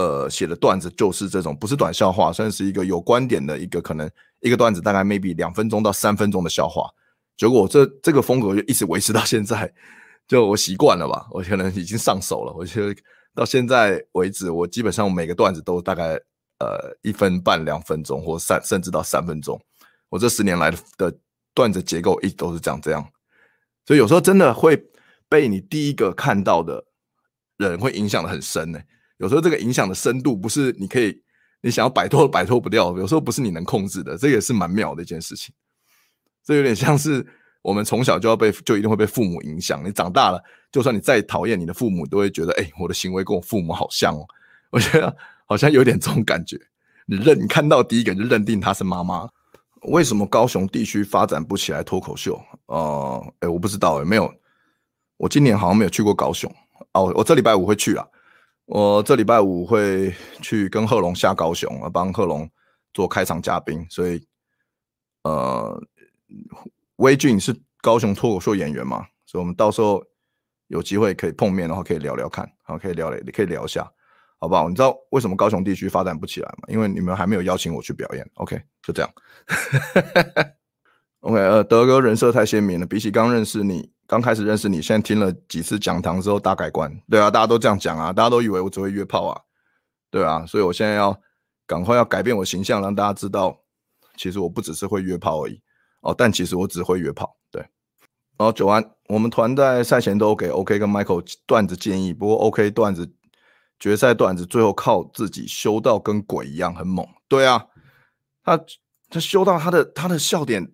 [0.01, 4.11] 呃，写的段子就是这种，不是短笑话，算是一个有观点的一个可能
[4.41, 6.89] 一个段子，大概 maybe 两分钟到三分钟的笑话。
[7.37, 9.71] 结果这这个风格就一直维持到现在，
[10.27, 12.53] 就我习惯了吧，我可能已经上手了。
[12.57, 12.95] 我觉得
[13.35, 16.15] 到现在为止，我基本上每个段子都大概
[16.61, 19.61] 呃一分半两分钟，或三甚至到三分钟。
[20.09, 21.19] 我这十年来的的
[21.53, 23.07] 段子结构一直都是这样这样，
[23.85, 24.83] 所以有时候真的会
[25.29, 26.83] 被你第一个看到的
[27.59, 28.81] 人会影响得很深呢、
[29.21, 31.23] 有时候这个影响的深度不是你可以
[31.61, 35.55] 你想要摆脱摆脱不掉，有时候不是你能控制的，这也是蛮妙的一件事情。
[36.43, 37.25] 这有点像是
[37.61, 44.27] 我们从小就要被就一定会被父母影响，你长大了，就算你再讨厌你的父母，都会觉得哎、我的行为跟我父母好像哦。
[44.71, 46.59] 我觉得好像有点这种感觉，
[47.05, 49.29] 你认你看到第一个就认定他是妈妈。
[49.83, 52.41] 为什么高雄地区发展不起来脱口秀？
[52.67, 54.33] 呃，哎、我不知道、欸，没有。
[55.17, 56.51] 我今年好像没有去过高雄。
[56.93, 58.07] 哦，我这礼拜五会去啊。
[58.73, 62.49] 我这礼拜五会去跟贺龙下高雄，帮贺龙
[62.95, 63.85] 做开场嘉宾。
[63.91, 64.25] 所以，
[65.25, 65.83] 呃，
[66.97, 69.05] 威俊是高雄脱口秀演员嘛？
[69.27, 70.01] 所以我们到时候
[70.69, 73.91] 有机会可以碰面，然后可以聊聊看，好，可以聊聊，你可以聊一下。
[74.39, 74.69] 好不好？
[74.69, 76.69] 你知道为什么高雄地区发展不起来吗？
[76.69, 78.25] 因为你们还没有邀请我去表演。
[78.35, 79.11] OK，就这样。
[81.23, 86.93] OK，呃，德哥人设太鲜明了，比起刚认识你，刚开始认识你，现在听了几次讲堂之后大改观。
[87.09, 89.41] 对啊，大家都这样讲啊，大家都以为我只会约炮啊，
[90.11, 91.17] 对啊，所以我现在要
[91.65, 93.61] 赶快要改变我形象，让大家知道，
[94.17, 95.61] 其实我不只是会约炮而已
[96.01, 97.37] 哦，但其实我只会约炮。
[97.53, 97.63] 对，
[98.37, 103.09] 然后九安，我们团在赛前都给 OK 跟 Michael 段子建议，不过 OK 段子。
[103.79, 107.65] 决赛段子最后靠自己修到跟鬼一样很猛，对啊，
[108.45, 108.61] 他
[109.09, 110.71] 他修到他的他的笑点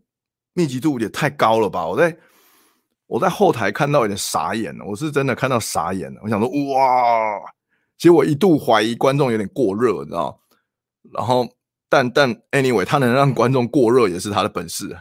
[0.55, 1.87] 密集度也太高了吧？
[1.87, 2.19] 我在
[3.07, 6.21] 我在后台看到有点傻眼了，我是真的看到傻眼了。
[6.25, 7.41] 我想说，哇，
[7.97, 10.41] 其实我一度怀疑观众有点过热，你知道？
[11.13, 11.49] 然后，
[11.89, 14.99] 但但 anyway，他能让观众过热也是他的本事。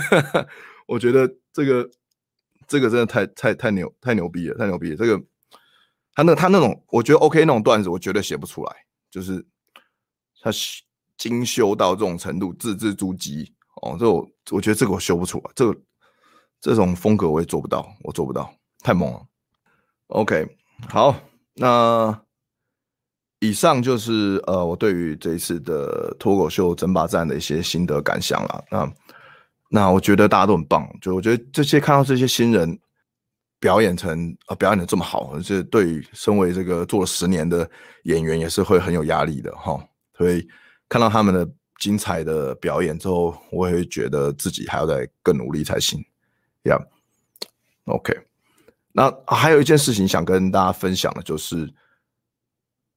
[0.88, 1.90] 我觉得这个
[2.66, 4.96] 这个真的太太太牛太牛逼了，太牛逼了。
[4.96, 5.22] 这个
[6.14, 8.74] 他那他那种，我觉得 OK 那种段子，我绝对写不出来。
[9.10, 9.44] 就是
[10.40, 10.50] 他
[11.18, 13.46] 精修到这种程度，字字珠玑
[13.82, 15.78] 哦，这我我觉得这个我修不出来，这个。
[16.60, 19.22] 这种风格我也做不到，我做不到，太猛了。
[20.08, 20.46] OK，
[20.88, 21.14] 好，
[21.54, 22.18] 那
[23.40, 28.64] 以上就是呃我对于这一次的脱口秀争霸战的一些心得感想了。
[28.70, 28.92] 那
[29.68, 32.78] 那我觉得大家都很棒，就我觉得这些看到这些新人
[33.58, 37.68] 表演成啊、表演的这么好，而且对身为这个做了十年的
[38.04, 39.78] 演员也是会很有压力的哈。
[40.16, 40.46] 所以
[40.88, 41.48] 看到他们的
[41.80, 46.02] 精彩的表演之后，我也会觉得自己还要再更努力才行。
[46.66, 48.26] Yeah，OK。
[48.92, 51.72] 那还有一件事情想跟大家分享的，就是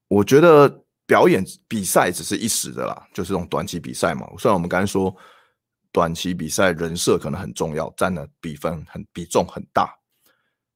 [0.08, 4.26] 我觉得表演比赛只是一时的啦，就是这种短期比赛嘛。
[4.38, 5.14] 虽然我们刚才说
[5.92, 9.94] 短期比赛人设可能很重要，占的比分很比重很大，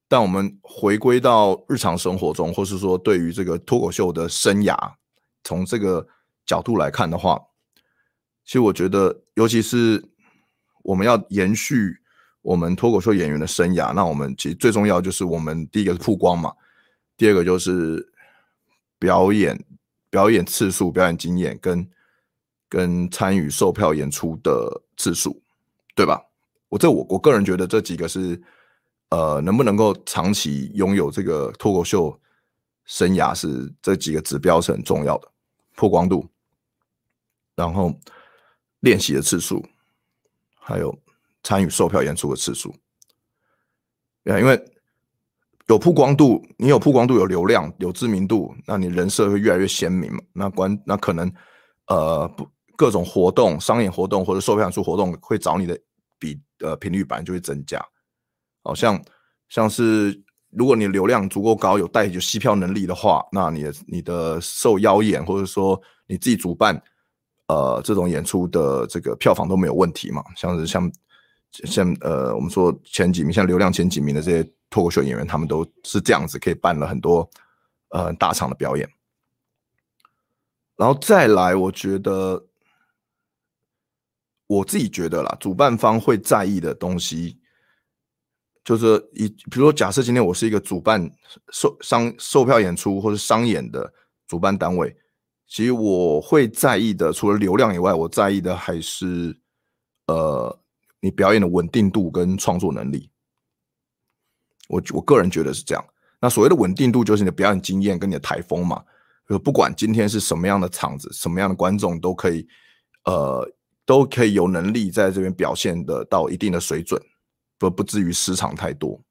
[0.09, 4.75] 但我们回归到日常生活中，或是说对于这个脱口秀的生涯，
[5.45, 6.05] 从这个
[6.45, 7.41] 角度来看的话，
[8.43, 10.03] 其实我觉得，尤其是
[10.83, 12.02] 我们要延续。
[12.43, 16.53] 我们脱口秀演员的生涯，那我们其实最重要就是我们第一个是曝光嘛，
[17.15, 18.05] 第二个就是
[18.99, 19.65] 表演
[20.09, 21.89] 表演次数、表演经验跟
[22.67, 25.41] 跟参与售票演出的次数，
[25.95, 26.21] 对吧？
[26.67, 28.39] 我这我我个人觉得这几个是
[29.09, 32.19] 呃能不能够长期拥有这个脱口秀
[32.83, 35.31] 生涯是这几个指标是很重要的，
[35.75, 36.27] 曝光度，
[37.55, 37.97] 然后
[38.81, 39.65] 练习的次数，
[40.59, 40.93] 还有。
[41.43, 42.73] 参与售票演出的次数，
[44.23, 44.57] 因为
[45.67, 50.19] 有曝光度，你有曝光度，有流量，有知名度，那你人设会越来越鲜明嘛。
[50.33, 51.29] 那关那可能
[51.87, 55.77] 呃不各种活动、商演活动或者售票演出活动会找你的
[56.17, 57.85] 比呃频率版就会增加。
[58.63, 59.01] 好像
[59.49, 66.81] 像是如果你流量足够高，有带有吸票能力的话，那你的你的受邀演或者说你自己主办
[67.47, 70.23] 呃这种演出的这个票房都没有问题嘛。
[70.37, 70.89] 像是像。
[71.65, 77.29] 像呃，我们说前几名，像流量前几名的这些脱口秀演员，他们都是这样子，可以办了很多
[77.89, 78.89] 呃大场的表演。
[80.75, 82.43] 然后再来，我觉得
[84.47, 87.39] 我自己觉得啦，主办方会在意的东西，
[88.65, 91.07] 就是以比如说，假设今天我是一个主办
[91.51, 93.93] 售商售票演出或者商演的
[94.27, 94.97] 主办单位，
[95.47, 99.39] 其实我会在意的，除了流量以外，我在意的还是
[100.07, 100.59] 呃。
[101.03, 103.09] 你表演的稳定度跟创作能力，
[104.69, 105.85] 我我个人觉得是这样。
[106.21, 108.81] 那所谓的稳定度，就是你的表演经验跟你的台风嘛。
[109.27, 112.47] 就不管今天是什么样的场子，什么样的观众，都可以，
[113.03, 113.45] 呃，
[113.85, 117.01] 都可以有能力在这边表现得到一定的水准，
[117.57, 119.01] 不不至于失常太多。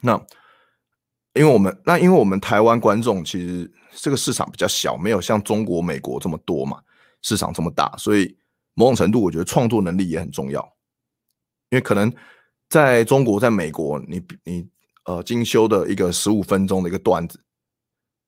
[0.00, 0.14] 那
[1.34, 6.80] 因为我们那因为我们台湾观众其实这个市场比较小，没有像中国、美国这么多嘛，
[7.22, 8.36] 市场这么大，所以
[8.74, 10.71] 某种程度，我觉得创作能力也很重要。
[11.72, 12.12] 因为可能
[12.68, 14.68] 在中国，在美国，你你
[15.06, 17.42] 呃精修的一个十五分钟的一个段子，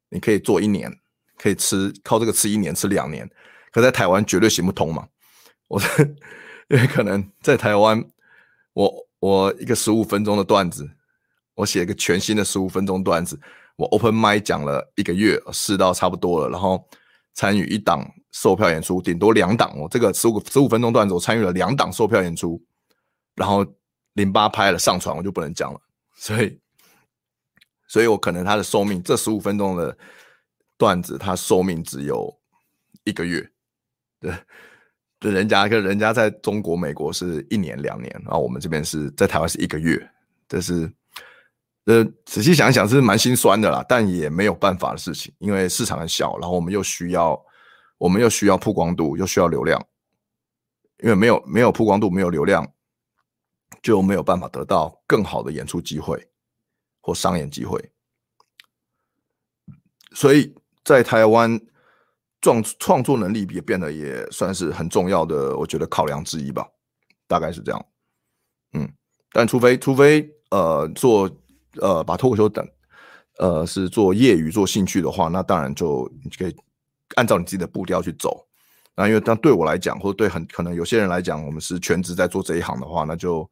[0.09, 0.91] 你可以做一年，
[1.37, 3.31] 可以吃靠这个吃一年吃两年，
[3.71, 5.07] 可在台湾绝对行不通嘛。
[5.69, 5.79] 我
[6.71, 8.03] 因为可能在台湾，
[8.73, 10.89] 我我一个十五分钟的段子，
[11.55, 13.39] 我写一个全新的十五分钟段子，
[13.77, 16.83] 我 open m i 讲了一个月，试到差不多了，然后
[17.35, 19.79] 参与一档售票演出，顶多两档。
[19.79, 22.59] 我这个十五十五分钟段子，我参与了两档售票演出。
[23.35, 23.67] 然后
[24.15, 25.81] 零八拍了上传，我就不能讲了，
[26.15, 26.61] 所以，
[27.89, 29.97] 所以我可能他的寿命，这十五分钟的
[30.77, 32.33] 段子，它寿命只有
[33.03, 33.51] 一个月，
[34.21, 34.33] 对，
[35.19, 40.11] 对，人家跟人家在中国、美国是一年、两年，然后我们这边是在台湾是一个月，
[40.49, 40.91] 这是，
[41.87, 47.41] 呃，仔细想想是蛮心酸的啦，但也没有办法的事情，因为市场很小，然后我们又需要，
[47.99, 49.85] 我们又需要曝光度，又需要流量，
[51.03, 52.65] 因为没有没有曝光度，没有流量。
[53.85, 56.27] 就没有办法得到更好的演出机会
[57.03, 57.93] 或商演机会，
[60.15, 61.61] 所以在台湾
[62.41, 66.67] 创创作能力也变得也算是很重要的，我觉得考量之一吧，
[67.29, 67.87] 大概是这样。
[68.73, 68.91] 嗯，
[69.33, 71.31] 但除非除非呃做
[71.83, 72.67] 呃把脱口秀等
[73.39, 76.57] 呃是做业余做兴趣的话，那当然就你可以
[77.17, 78.49] 按照你自己的步调去走。
[78.97, 83.47] 那因为但对我来讲，或者对很可能有些人来讲，我们是全职在做这一行的话，那就。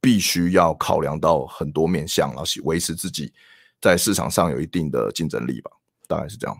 [0.00, 3.32] 必须要考量到很多面向，然后维持自己
[3.80, 5.70] 在市场上有一定的竞争力吧，
[6.08, 6.56] 大概是这样。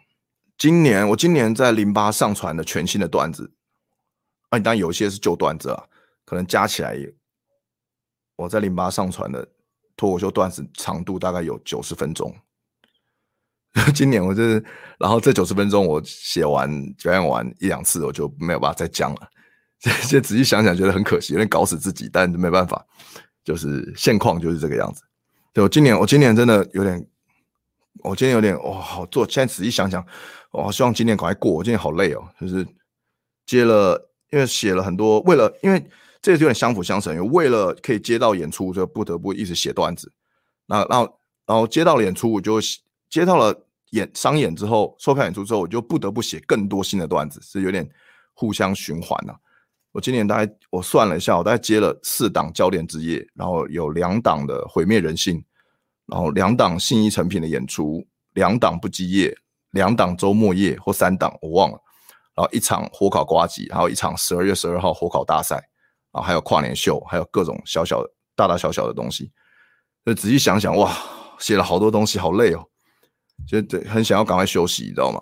[0.58, 3.50] 今年我今年在零八上传的全新的段子，
[4.50, 5.84] 啊，当然有些是旧段子啊，
[6.24, 7.14] 可能加起来也，
[8.36, 9.48] 我在零八上传的
[9.96, 12.34] 脱口秀段子长度大概有九十分钟。
[13.94, 14.64] 今年我就是，
[14.98, 19.30] 然后这九十分钟我写完表演完一两次，我就没有办法再讲了。
[19.80, 22.84] 这些仔细想想觉得很可惜，有点搞死自己，但没办法。
[23.44, 25.02] 就是现况就是这个样子。
[25.52, 27.04] 对，我今年，我今年真的有点，
[28.04, 29.28] 我今年有点哇、哦，好做。
[29.28, 30.04] 现在仔细想想，
[30.52, 31.50] 我、希望今年赶快过。
[31.52, 32.66] 我今年好累哦，就是
[33.46, 35.84] 接了，因为写了很多，为了因为
[36.22, 40.12] 这个有点相辅相成，为了可以接到演出，就不得不一直写段子。
[40.66, 42.60] 那然后然后接到了演出，我就
[43.08, 47.90] 接到了演商演之后，售票演出之后，我就不得不写更多新的段子，是有点
[48.34, 49.38] 互相循环了、啊。
[49.92, 55.42] 我今年大概我算了一下，我大概接了四档焦点之夜，然后有两档的毁灭人性，
[56.06, 59.36] 然后两档信义成品的演出，两档不羁夜，
[59.72, 61.78] 两档周末夜或三档我忘了，
[62.36, 65.56] 然后一场火烤瓜吉，还有一场十二月十二号火烤大赛，
[66.12, 69.32] 然后还有跨年秀，还有各种小小的大大小小的东西。
[70.04, 70.96] 就仔细想想，哇，
[71.40, 72.64] 写了好多东西，好累哦，
[73.46, 75.20] 就对，很想要赶快休息，你知道吗？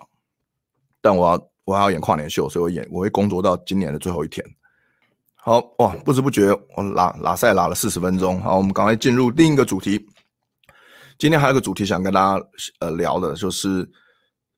[1.01, 4.45] 但我要我还要演跨年秀，所以我演我会工作到今年的最后一天。
[5.49, 8.39] 好哇，不知不觉我拉拉赛拉了四十分钟。
[8.39, 10.07] 好，我们赶快进入另一个主题。
[11.17, 12.45] 今天还有个主题想跟大家
[12.81, 13.89] 呃聊的，就是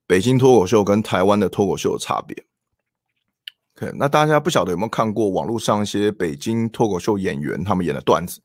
[0.06, 2.36] 北京脱口秀跟台湾的脱口秀的差别。
[3.78, 8.38] OK，那大家不晓得有没有看过网络上一些北京脱口秀演员他们演的段子？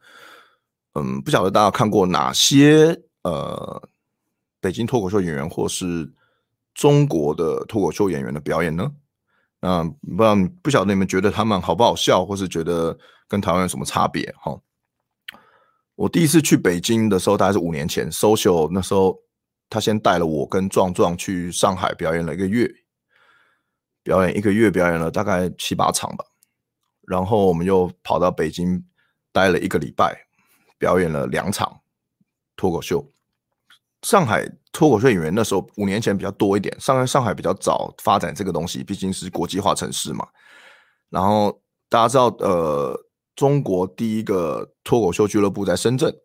[0.93, 3.89] 嗯，不晓得大家看过哪些呃
[4.61, 6.09] 北京脱口秀演员或是
[6.73, 8.89] 中国的脱口秀演员的表演呢？
[9.67, 14.33] 嗯，不知道不晓得你们觉得他们好不好笑，或是觉得跟台湾有什么差别？
[14.39, 14.57] 哈，
[15.95, 19.19] 我第一次去北京的时候，大概是五年前，social 那时候
[19.69, 22.65] 他先带了我跟壮壮去上海表演了一个月，
[24.03, 26.23] 表演一个月，表演了大概七八场吧，
[27.01, 28.81] 然后我们又跑到北京
[29.33, 30.15] 待了一个礼拜，
[30.77, 31.81] 表演了两场
[32.55, 33.05] 脱口秀。
[34.03, 40.27] 上海脱口秀演员那时候五年前比较多一点，上海上海比较早发展这个东西，毕竟是国际化城市嘛。
[41.09, 42.95] 然后大家知道，呃，
[43.35, 46.15] 中国第一个脱口秀俱乐部在深圳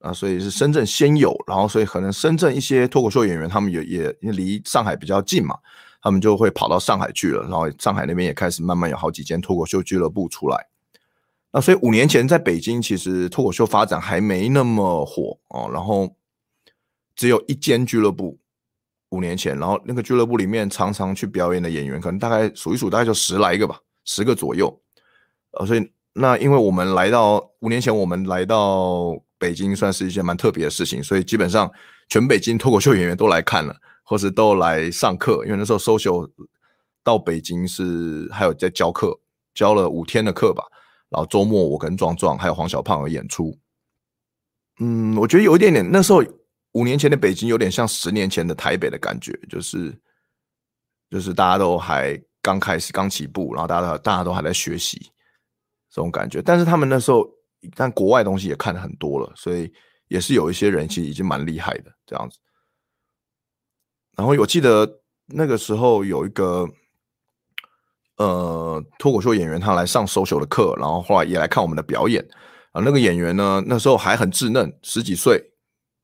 [0.00, 5.56] 啊，所以是深圳先有，然后所以可能深圳一些脱口秀演员他们也也离上海比较近嘛，
[6.02, 10.66] 他们就会跑到上海去了，然后上海那边也开始慢慢有好几间脱口秀俱乐部出来。
[11.52, 16.14] 那所以五年前在北京，其实脱口秀发展还没那么火哦，然后。
[17.22, 18.36] 只有一间俱乐部，
[19.10, 24.82] 五年前，然后那个俱乐部里面常常去表演的演员，可能大概数一数，大概就十来个吧，十个左右。
[25.52, 31.70] 呃，所以那因为我们来到五年前，我们来到北京，算是一件蛮特别的事情，所以基本上
[32.08, 35.44] 全北京脱口秀演员都来看了，或是都来上课。
[35.44, 36.28] 因为那时候 social
[37.04, 39.16] 到北京是还有在教课，
[39.54, 40.64] 教了五天的课吧。
[41.08, 43.56] 然后周末我跟壮壮还有黄小胖有演出。
[44.80, 46.20] 嗯，我觉得有一点点那时候。
[46.72, 49.94] 五年前的北京有点像十年前的台北的感觉，就是
[51.10, 54.98] 就是大家都还刚开始刚起步，然后大家都大家都还在学习
[55.90, 56.40] 这种感觉。
[56.40, 57.28] 但是他们那时候，
[57.74, 59.70] 但国外东西也看的很多了，所以
[60.08, 62.38] 也是有一些人其实已经蛮厉害的这样子。
[64.16, 66.66] 然后我记得那个时候有一个
[68.16, 72.26] 呃脱口秀演员，他来上 social 的课，然后后来也来看我们的表演
[72.72, 72.80] 啊。
[72.82, 75.51] 那个演员呢，那时候还很稚嫩，十几岁。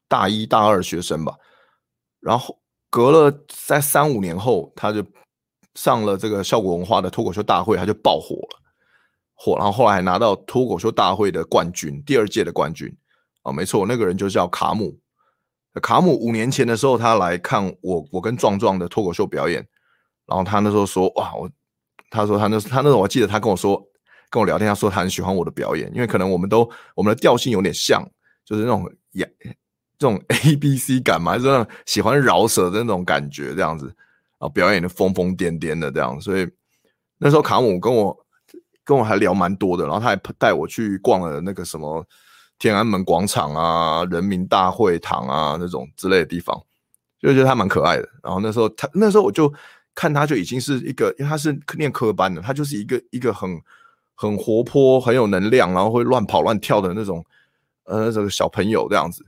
[0.08, 1.36] 大一大二学生吧，
[2.20, 2.58] 然后
[2.90, 5.04] 隔了在三五年后，他就
[5.74, 8.60] 上了这个效果文化的脱口秀大会，他就爆火了，
[9.34, 12.92] 火，然后后来还拿到脱口秀大会的冠军，第二届的冠军
[13.42, 14.98] 啊，没错，那个人就叫卡姆。
[15.82, 19.64] 卡姆五年前的时候，他来看我，我跟壮壮的脱口秀表演，
[20.26, 21.48] 然后他那时候说，哇，我，
[22.10, 23.80] 他说他那他那时候我记得他跟我说，
[24.28, 28.02] 跟我聊天，他说他很喜欢我的表演，因为可能我们都我们的调性有点像，
[28.44, 29.30] 就是那种演。
[29.98, 33.92] 这种 A B C 感嘛，还是那种喜欢饶舌的那种感觉，这样子
[34.38, 36.48] 啊，表演的疯疯癫癫的这样，所以
[37.18, 38.16] 那时候卡姆跟我
[38.84, 42.06] 跟我还聊蛮多的，然后他还带我去逛了那个什么
[42.58, 46.56] 天安门广场啊、人民大会堂啊那种之类的地方，
[47.20, 48.08] 就觉得他蛮可爱的。
[48.22, 49.52] 然后那时候他那时候我就
[49.94, 53.60] 看他就已经是一个，因为他是念科班的，他就是一个一个很
[54.14, 57.24] 很活泼、很有能量，然后会乱跑乱跳的那种
[57.84, 59.26] 呃这个小朋友这样子。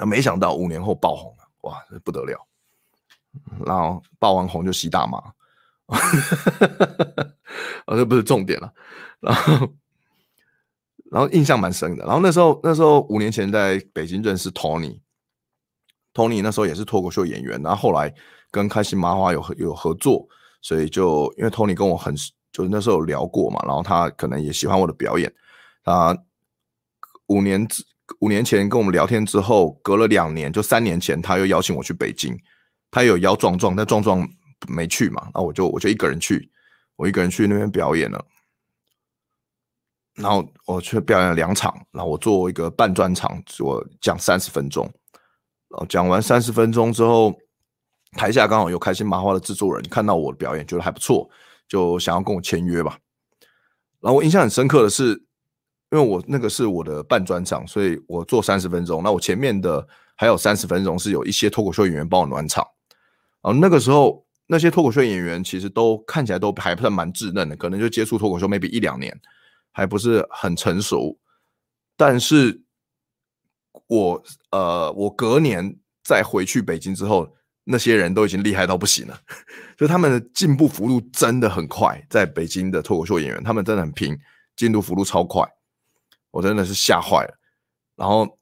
[0.00, 2.46] 那没想到五年后爆红了，哇，这不得了！
[3.66, 5.18] 然后爆完红就吸大麻，
[7.84, 8.72] 啊，这不是重点了。
[9.20, 9.68] 然后，
[11.10, 12.04] 然后印象蛮深的。
[12.06, 18.12] 然后那时候那时候五年前在北京认识 Tony，Tony 那时候也是脱口秀演员，然后后来
[18.50, 20.26] 跟开心麻花有有合作，
[20.62, 22.16] 所以就因为 Tony 跟我很
[22.50, 25.30] 就是那时候有聊过嘛，然后他可能也喜欢我的表演，
[25.84, 26.16] 他
[27.26, 27.84] 五年之
[28.18, 32.36] 五年前跟我们聊天之后，隔了两年，就三年前他又邀请我去北京，
[32.90, 34.28] 他有邀壮壮，但壮壮
[34.68, 36.50] 没去嘛，那我就我就一个人去，
[36.96, 38.24] 我一个人去那边表演了。
[40.16, 44.84] 然后我去表演了两场，然后我做一个半专场，我讲三十分钟。
[45.68, 47.32] 然后讲完三十分钟之后，
[48.18, 51.30] 台下刚好有开心麻花的制作人看到我的表演，觉得还不错，
[51.68, 52.98] 就想要跟我签约吧。
[54.00, 55.22] 然后我印象很深刻的是，
[55.90, 59.02] 因为我那个是我的半专场，所以我做三十分钟。
[59.02, 59.86] 那我前面的
[60.16, 62.66] 还有三十分钟是有一些脱口秀演员帮我暖场。
[63.42, 69.18] 然后那个时候那些脱口秀演员其实都看起来都还算蛮稚嫩的，可能就接触脱口秀 maybe 一两年。
[69.72, 71.16] 还不是很成熟，
[71.96, 72.60] 但是
[73.86, 74.20] 我
[74.50, 77.32] 呃，我隔年再回去北京之后，
[77.62, 79.16] 那些人都已经厉害到不行了，
[79.78, 82.04] 就他们的进步幅度真的很快。
[82.10, 84.18] 在北京的脱口秀演员，他们真的很拼，
[84.56, 85.48] 进度幅度超快，
[86.30, 87.34] 我真的是吓坏了。
[87.96, 88.38] 然后，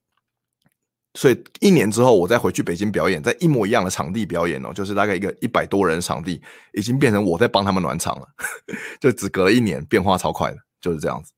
[1.14, 6.40] 所以一年之后，我再回去北京表演，在一模一样的场地表演哦，就是大概一个一百多人的场地，
[6.72, 8.26] 已经变成我在帮他们暖场了，
[9.00, 10.58] 就只隔了一年，变化超快的。
[10.80, 11.32] 就是这样子，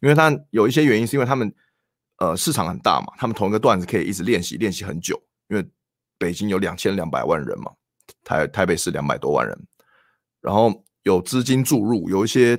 [0.00, 1.54] 因为他有一些原因，是因为他们
[2.16, 5.22] 呃市场很大嘛，他们同一个段子可以一直练习练习很久。
[5.48, 5.62] 因为
[6.16, 7.70] 北京有两千两百万人嘛，
[8.24, 9.66] 台台北市两百多万人，
[10.40, 12.56] 然后有资金注入，有一些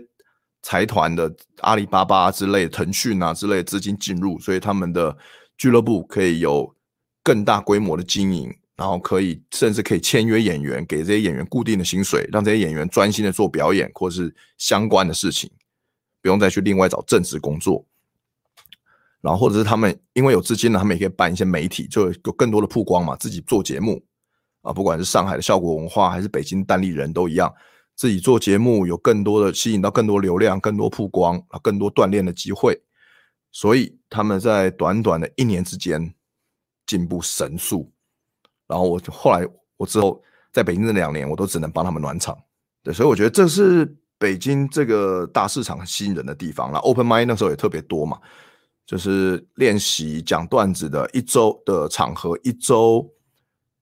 [0.63, 5.15] 财团的阿里巴巴之类、腾讯啊之类资金进入，所以他们的
[5.57, 6.73] 俱乐部可以有
[7.21, 15.51] 更大规模的经营，然后可以甚至可以签约演员，给这些演员固定的薪水，让这些演员专心的做表演或是相关的事情。
[16.21, 17.85] 不用再去另外找正职工作，
[19.19, 23.13] 然后或者是他们因为有资金呢，他们也可以办一些媒体，就有更多的曝光嘛。
[23.17, 24.01] 自己做节目
[24.61, 27.53] 啊，不管是上海的效果文化还是北京单立人都一样，
[27.95, 32.81] 自己做节目有更多的吸引到更多流量、更多曝光、更多锻炼的机会。
[33.51, 36.13] 所以他们在短短的一年之间
[36.85, 37.91] 进步神速。
[38.67, 40.21] 然后我后来我之后
[40.51, 42.37] 在北京这两年，我都只能帮他们暖场。
[42.81, 43.97] 对，所以我觉得这是。
[44.19, 48.17] 北京这个大市场吸引人的地方，那 Open Mind 那时候也特别多嘛，
[48.85, 53.05] 就是练习讲段子的一周的场合，一周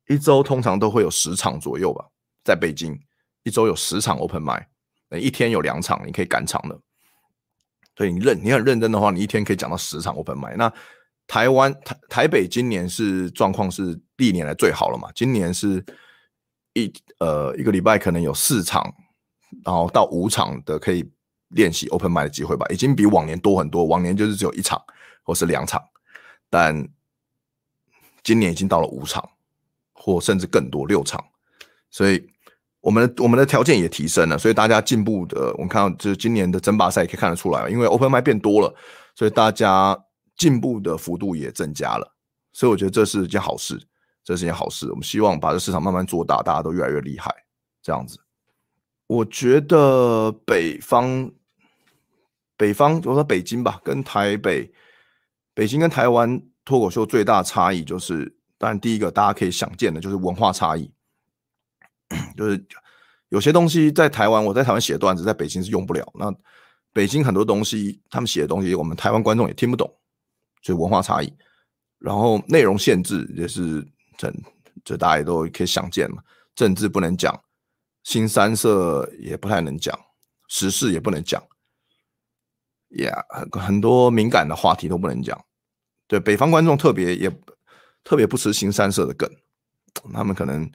[0.07, 2.05] 一周通常都会有十场左右吧，
[2.43, 2.99] 在北京
[3.43, 4.65] 一周有十场 Open Mic，
[5.11, 6.79] 一天有两场，你可以赶场的。
[7.95, 10.55] 所以你认你很认真的话，你一天可以讲到十场 Open Mic。
[10.55, 10.71] 那
[11.27, 15.85] 台湾台台北今年是状况是历年来最好了嘛，今年是
[16.73, 18.93] 一呃一个礼拜可能有四场。
[19.65, 21.11] 然后到五场的可以
[21.49, 23.83] 练习 open mic 的机会吧，已经比往年多很多。
[23.83, 24.81] 往年就是只有一场
[25.23, 25.83] 或是两场，
[26.49, 26.87] 但
[28.23, 29.29] 今年已经到了五场，
[29.91, 31.21] 或甚至更多六场。
[31.89, 32.25] 所以
[32.81, 38.73] 我们的我们的条件也提升了，所以大家进步的，我们看到就是今年的争霸赛可以看得出来，因为 open m i 变多了，
[39.15, 39.97] 所以大家
[40.35, 42.15] 进步的幅度也增加了。
[42.53, 43.79] 所以我觉得这是一件好事，
[44.23, 44.89] 这是一件好事。
[44.89, 47.33] 我们希望把这市场慢慢做大，大家都越来越厉害，
[47.81, 48.19] 这样子。
[49.07, 51.31] 我觉得北方，
[52.57, 54.71] 北方，我说北京吧，跟台北，
[55.53, 60.91] 北京跟台湾脱口秀最大差异就是，当然第一个大家可以想见的就是文化差异，
[62.35, 62.65] 就是
[63.29, 66.05] 有些东西在台湾，我在台湾写段子，在北京是用不了。
[66.15, 66.33] 那
[66.93, 69.89] 北京很多东西，他们写的东西，我们台湾观众也听不懂，
[70.61, 71.33] 所以文化差异。
[71.99, 73.87] 然后内容限制也是，
[74.17, 74.33] 这
[74.83, 76.21] 这大家也都可以想见嘛，
[76.55, 77.39] 政治不能讲。
[78.03, 79.95] 新三色也不太能讲，
[80.47, 81.39] 时事也不能讲，
[82.89, 83.13] 也、
[83.51, 85.39] 很多敏感的话题都不能讲。
[86.07, 87.31] 对，北方观众特别也
[88.03, 89.29] 特别不吃新三色的梗，
[90.11, 90.67] 他们可能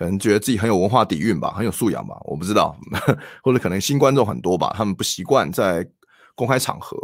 [0.00, 2.74] 可能觉得自己很有文化底蕴吧，很有素养吧，我不知道，
[3.44, 5.86] 或者可能新观众很多吧，他们不习惯在
[6.34, 6.96] 公开场合，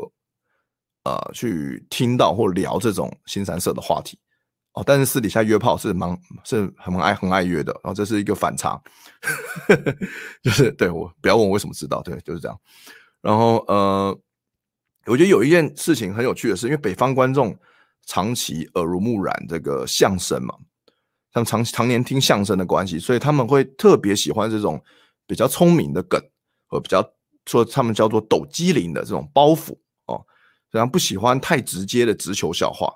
[1.04, 4.18] 呃，去听到或聊这种新三色的话题。
[4.72, 8.80] 哦，但是私底下约炮是蛮是很爱很爱约的，然后这是一个反差，
[10.42, 12.58] 就是对我不要问我为什么知道，对，就是这样。
[13.20, 14.18] 然后呃，
[15.04, 17.54] 我觉得有一件事情很有趣的是，因为北方观众
[18.06, 20.54] 长期耳濡目染这个相声嘛，
[21.36, 24.82] 他们长常年听相声的关系，所以他们会特别喜欢这种
[25.26, 26.18] 比较聪明的梗，
[26.66, 27.06] 和比较
[27.44, 29.76] 说他们叫做抖机灵的这种包袱
[30.06, 30.24] 哦，
[30.70, 32.90] 然后不喜欢太直接的直球笑话。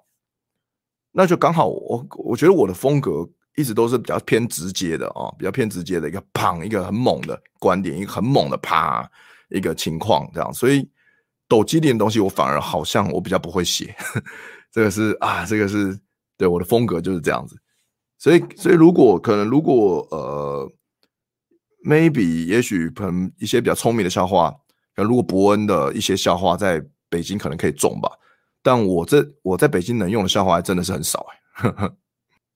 [1.13, 9.07] 那就刚好我，我觉得我的风格一直都是比较偏直接的啊，比较偏直接的一个砰，一个很猛的观点，一个很猛的啪，
[9.51, 10.89] 一个情况这样，所以
[11.47, 13.95] 抖机灵的东西，我反而好像我比较不会写。
[14.73, 16.01] 这个是啊，这个是
[16.39, 17.55] 对我的风格就是这样子。
[18.21, 20.71] 所以，所以如果可能，如果呃
[21.89, 24.55] ，maybe 也许可能一些比较聪明的笑话，
[24.95, 28.13] 可如果伯恩的一些笑话在北京可能可以中吧。
[28.63, 31.97] 但我这我在北京能用的笑话还真的是很少哎，呵呵，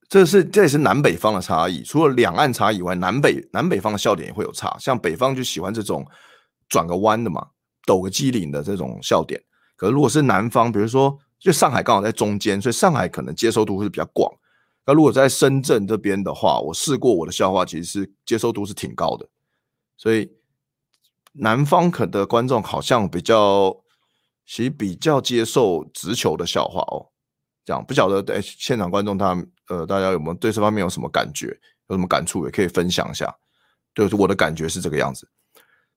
[0.07, 1.81] 这是这也是南北方的差异。
[1.81, 4.77] 除了两岸差以外，南北南北方的笑点也会有差。
[4.79, 6.05] 像北方就喜欢这种
[6.69, 7.43] 转个弯的嘛，
[7.87, 9.41] 抖个机灵的这种笑点。
[9.75, 14.31] 可是如果是南方，比如说就上海刚好在中间，所以上海可能接受度会比较广。
[14.85, 19.27] 那如果在深圳这边的话，我试过我的笑话其实是接受度是挺高的。
[19.97, 20.31] 所以
[21.33, 23.81] 南方可的观众好像比较。
[24.47, 27.09] 其实比较接受直球的笑话哦，
[27.65, 29.35] 这样不晓得对现场观众他
[29.69, 31.47] 呃大家有没有对这方面有什么感觉，
[31.87, 33.35] 有什么感触也可以分享一下。
[33.95, 35.27] 对，我的感觉是这个样子，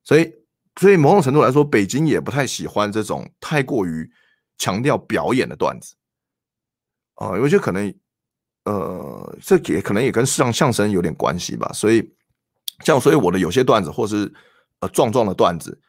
[0.02, 0.32] 所以
[0.80, 4.10] 所以某种程度来说，北京也不太喜欢这种太过于
[4.56, 5.94] 强调表演的段子
[7.16, 7.94] 啊，我觉得可能
[8.70, 11.70] 呃这也可能也跟市场相声有点关系吧。
[11.72, 12.08] 所以
[12.84, 14.32] 像所以我的有些段子或是
[14.80, 15.80] 呃壮壮的段子。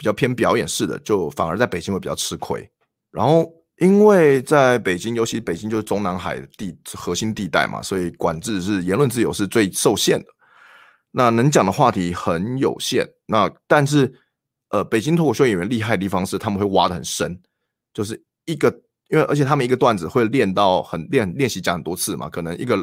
[0.00, 2.70] 比较偏表演式的，就反而在北京会比较吃亏。
[3.10, 10.26] 然后，因为在北京，尤其北京就是中南海地核心地带嘛，所以管制是言论自由是最受限的。
[11.10, 13.04] 那能讲的话题很有限。
[13.26, 14.14] 那但是，
[14.68, 17.36] 呃，北京脱口秀演员厉害的地方是他们会挖的很深，
[17.92, 18.72] 就是一个，
[19.08, 22.76] 因为而且他们一个段子会练到很练练习讲很多次嘛，可能一个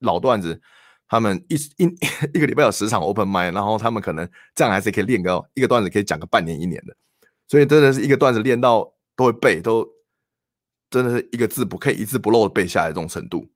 [0.00, 0.60] 老段子。
[1.06, 1.84] 他们一一
[2.32, 6.96] 一个礼拜有十场 open mic，然后他们可能这样还是可以练个一个段子，可以讲个半年一年的，
[7.46, 9.86] 所以真的是一个段子练到都会背，都
[10.90, 13.46] 真的是一个字不可以一字不漏的背下来这种程度。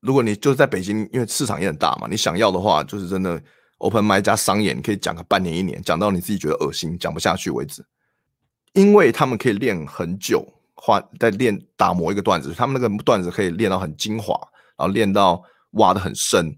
[0.00, 3.40] 如果你就是在北京，因为市场也很大嘛，你想要的话，就是真的
[3.78, 7.86] open mic 加商演，可以讲个半年一年，讲到你自己觉得恶心，讲不下去为止。
[8.72, 14.34] 因为他们可以练很久，画在练打磨一个段子，他们那个段子可以练到很精华，
[14.78, 15.44] 然后练到。
[15.72, 16.56] 挖得很深，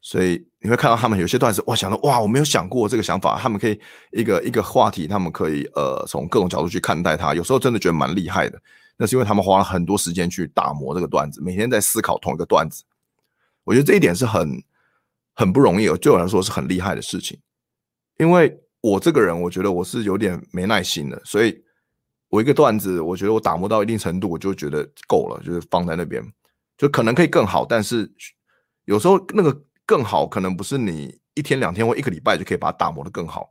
[0.00, 3.36] 所以你会看到他们有些段子，哇，想到哇，我没有想过这个想法。
[3.36, 3.78] 他们可以
[4.12, 7.34] 一个一个话题，他们可以呃从各种角度去看待它。
[7.34, 8.56] 有时候真的觉得蛮厉害的，
[8.96, 12.84] 那是因为他们花了很多时间去打磨这个段子，每天在思考同一个段子。
[13.64, 14.62] 我觉得这一点是很
[15.34, 17.36] 很不容易，对我来说是很厉害的事情。
[18.18, 21.60] 因为我这个人，我觉得我是有点没耐心的，所以
[22.28, 26.22] 我一个段子，我觉得我打磨到一定程度，我就觉得够了，就是放在那边。
[26.76, 28.12] 就可能可以更好，但是
[28.84, 33.50] 有时候那个更好可能不是你一天两天或一个礼拜就可以把它打磨得更好，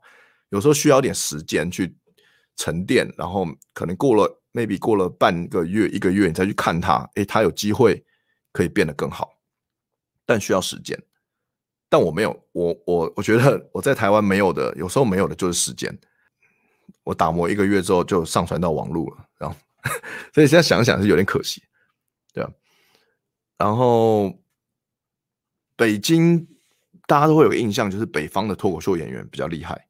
[0.50, 1.96] 有时候需要点时间去
[2.54, 8.04] 沉淀，然后可能过了 maybe 过了半个月一个月你再去看它，诶，它有机会
[8.52, 9.32] 可以变得更好，
[10.24, 10.96] 但需要时间。
[11.88, 15.98] 但我没有，我我我觉得我在台湾没有的，有时候没有的就是时间。
[17.06, 19.56] 我打磨一个月之后就上传到网络了，然后
[20.34, 21.62] 所以现在想想是有点可惜，
[22.34, 22.50] 对吧？
[23.56, 24.36] 然后，
[25.76, 26.44] 北京
[27.06, 29.86] 大家都会有印象，就是北方的脱口秀演员比较厉害。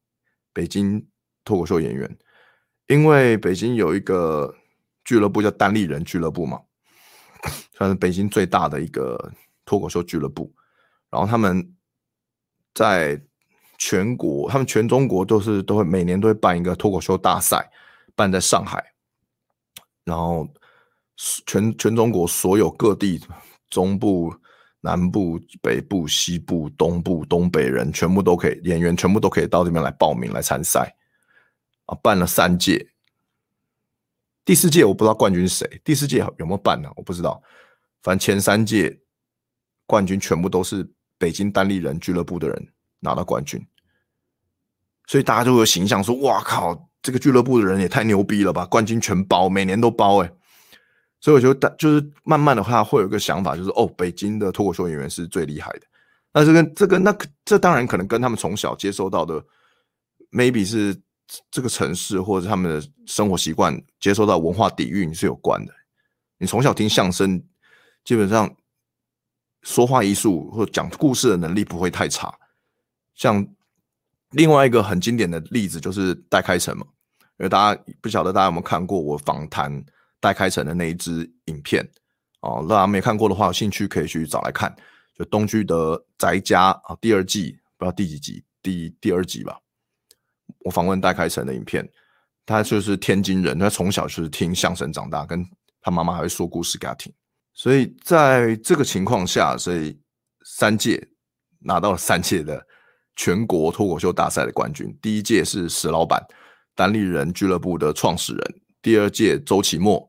[0.52, 1.08] 北京
[1.42, 2.18] 脱口秀演员，
[2.86, 4.54] 因为北京有一个
[5.02, 6.60] 俱乐部叫单立人俱乐部嘛，
[7.72, 9.32] 算是北京最大的一个
[9.64, 10.54] 脱口秀俱乐部。
[11.08, 11.74] 然后他们
[12.74, 13.18] 在
[13.78, 17.70] 全国，他们全中国都是都会每年都会办一个脱口秀大赛，
[18.14, 18.92] 办在上海。
[20.04, 20.48] 然后
[21.46, 23.20] 全全中国所有各地。
[23.68, 24.32] 中部、
[24.80, 30.94] 南部、北部、西部、东部、东北人全部都可以，演员全部都可以到这边来报名来参赛
[31.86, 31.98] 啊！
[32.00, 32.92] 办了三届，
[34.44, 36.88] 第四届我不知道冠军是谁，第四届有没有办呢？
[36.94, 37.42] 我不知道。
[38.04, 39.00] 反正前三届
[39.84, 42.68] 冠军全部都是北京单立人俱乐部的人
[43.06, 43.64] 拿到冠军，
[45.06, 48.66] 所以大家就会有形象说：“哇靠，这个俱乐部的人也太牛逼了吧！
[48.66, 50.32] 冠军全包，每年都包哎。”
[51.20, 55.82] 所以我觉得，就是慢慢的话，会有一个想法，就是哦，北京的脱口秀演员是最厉害的。
[56.32, 59.42] 那这个、这个、那这当然可能跟他们从小接受到的
[60.30, 60.94] ，maybe 是
[61.50, 65.72] 这个城市或者他们的生活习惯，接受到文化底蕴是有关的。
[66.38, 67.42] 你从小听相声，
[68.04, 68.54] 基本上
[69.62, 72.32] 说话艺术或讲故事的能力不会太差。
[73.16, 73.44] 像
[74.30, 76.86] 另外一个很经典的例子就是戴开成嘛，
[77.38, 79.84] 因为大家不晓得大家有没有看过我访谈。
[80.18, 81.86] 戴开成的那一支影片
[82.40, 84.74] 哦，大家没看过的话，有兴趣可以去找来看。
[85.14, 89.60] 就东区的宅家啊，第二季不知道第几集，第第二集吧。
[90.60, 91.88] 我访问戴开成的影片，
[92.46, 95.44] 他就是天津人，他从小就是听相声长大，跟
[95.82, 97.12] 他妈妈还会说故事给他听。
[97.52, 100.00] 所以在这个情况下，所以
[100.44, 101.08] 三届
[101.60, 102.66] 拿到了三届的
[103.16, 104.96] 全国脱口秀大赛的冠军。
[105.02, 106.22] 第一届是石老板，
[106.74, 110.08] 单立人俱乐部的创始人，第二届周奇墨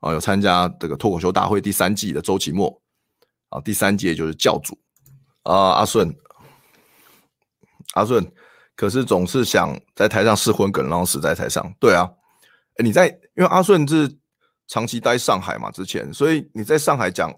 [0.00, 2.82] 啊，有参加这个脱口秀大会第三季的周奇墨
[3.48, 4.76] 啊，第三届就是教主
[5.44, 6.14] 啊，阿顺，
[7.94, 8.30] 阿顺，
[8.76, 11.72] 可是总是想在台上试荤梗，然后死在台上。
[11.80, 12.10] 对啊，
[12.82, 13.06] 你在，
[13.36, 14.18] 因为阿顺是
[14.66, 17.32] 长期待上海嘛，之前，所以你在上海讲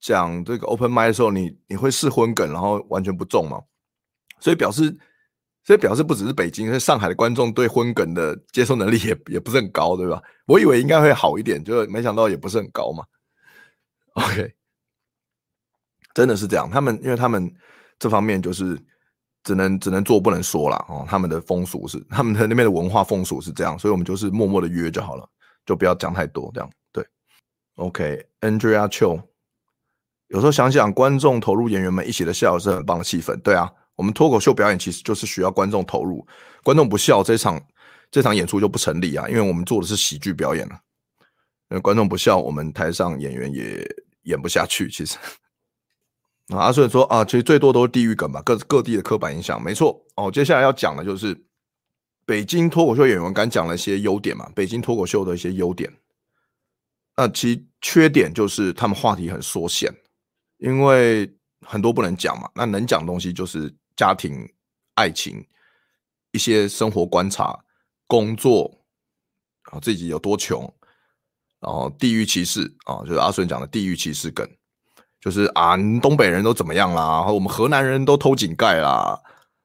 [0.00, 3.60] 讲这个 open mic 的时候，你你会试荤梗，然后完全不中吗？
[4.40, 4.96] 所以表示。
[5.64, 10.22] 所以表示不只是北京，是上海的观众对荤梗的接受能力也也不是很高，对吧？
[10.46, 13.04] 我以为应该会好一点，就没想到也不是很高嘛。
[14.12, 14.54] OK，
[16.14, 16.70] 真的是这样。
[16.70, 17.52] 他们因为他们
[17.98, 18.80] 这方面就是
[19.42, 20.86] 只能只能做不能说啦。
[20.88, 21.04] 哦。
[21.08, 25.28] 他们的风俗是他们的那边的文化风俗是这样，所以我们就是默默的约就好了，
[25.64, 26.70] 就不要讲太多这样。
[26.92, 27.04] 对
[27.74, 29.20] ，OK，Andrea Cho，
[30.28, 33.68] 有时候想想观众投入演员们一起的笑是很棒的气氛，对啊。
[33.96, 36.24] 我们脱口秀表演其实就是需要观众投入，
[36.62, 37.60] 观众不笑，这场
[38.10, 39.26] 这场演出就不成立啊！
[39.26, 40.78] 因为我们做的是喜剧表演啊，
[41.70, 43.82] 因为观众不笑，我们台上演员也
[44.24, 44.90] 演不下去。
[44.90, 45.16] 其实，
[46.48, 50.30] 啊，阿顺说啊，其实最多都是地域梗吧，各各地的刻板印象，没错哦。
[50.30, 51.34] 接下来要讲的就是
[52.26, 55.90] 北京脱口秀演员，刚讲了一些优点嘛，北京脱口秀的一些优点。
[57.16, 59.90] 那其缺点就是他们话题很缩限，
[60.58, 63.74] 因为很多不能讲嘛，那能讲的东西就是。
[63.96, 64.46] 家庭、
[64.94, 65.44] 爱情、
[66.32, 67.58] 一些生活观察、
[68.06, 68.70] 工作，
[69.64, 70.62] 然后自己有多穷，
[71.60, 74.46] 然后地域歧视啊，就是阿顺讲的地域歧视梗，
[75.20, 77.22] 就是啊，东北人都怎么样啦？
[77.22, 79.18] 和我们河南人都偷井盖啦，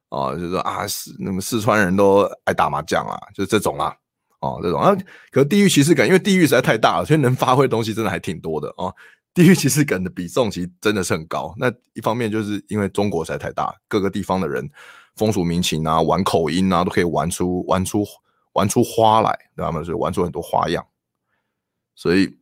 [0.09, 3.95] 啊，就是啊，四那么四川人都爱打麻将啊，就是这种啦，
[4.39, 4.95] 哦，这种啊，
[5.29, 8.93] 可是地域歧视梗，因为地域实在太大了，所以能发挥的东西真的还挺多的啊。
[9.33, 11.53] 地域歧视梗的比重其实真的是很高。
[11.57, 14.69] 那一方面就是因为中国实在太大，各个地方的人
[15.15, 18.05] 风俗民情啊、玩口音啊，都可以玩出玩出
[18.51, 19.81] 玩出花来，知道吗？
[19.83, 20.85] 所以玩出很多花样。
[21.95, 22.37] 所以，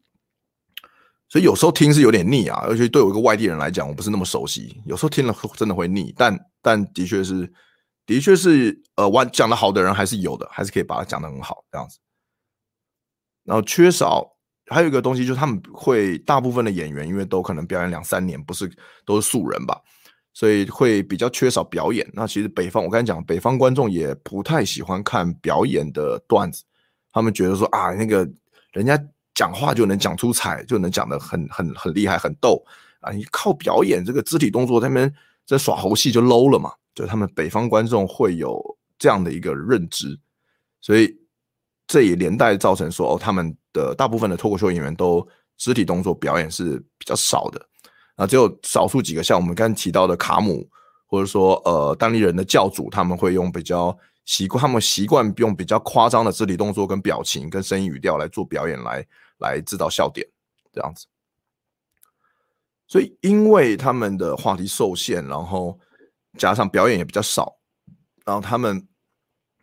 [1.27, 6.11] 所以有时候听是有点腻啊，而且对我一个外地人来讲，我不是那么熟悉，有时候听了真的会腻。
[6.17, 7.53] 但但的确是，
[8.07, 11.99] 的确是，呃，玩讲的好的人还是有的，还是可以把它讲的很好这样子。
[13.43, 14.38] 然后缺少。
[14.70, 18.72] 还有一个东西就是他们会大部分的演员，因为都可能表演两三年，不是
[19.03, 19.76] 都是素人吧，
[20.34, 22.07] 所以会比较缺少表演。
[22.13, 26.63] 那其实北方，我刚才讲，北方观众也不太喜欢看表演的段子，
[27.11, 28.30] 他们觉得说啊，那个
[28.72, 28.97] 人家
[29.34, 32.63] 讲话就能讲出彩，就能讲得很很很厉害，很逗
[33.01, 35.13] 啊，你靠表演这个肢体动作，他们
[35.45, 40.20] 在耍猴戏就 low 了嘛，就他们北方观众会有这样的一个认知，
[40.80, 41.18] 所以。
[41.89, 45.27] 这也连带造成说，哦，他们的大部分的脱口秀演员都
[45.57, 47.59] 肢体动作表演是比较少的，
[48.15, 50.69] 啊，只有少数几个像我们刚才提到的卡姆，
[51.07, 59.03] 或者说呃当地人的教主，他们会用比较习惯，他们习惯用比较夸张的肢体动作跟表情跟声音语调来做表演，来
[59.39, 60.23] 来制造笑点
[60.71, 61.07] 这样子。
[62.87, 65.79] 所以因为他们的话题受限，然后
[66.37, 67.57] 加上表演也比较少，
[68.23, 68.85] 然后他们。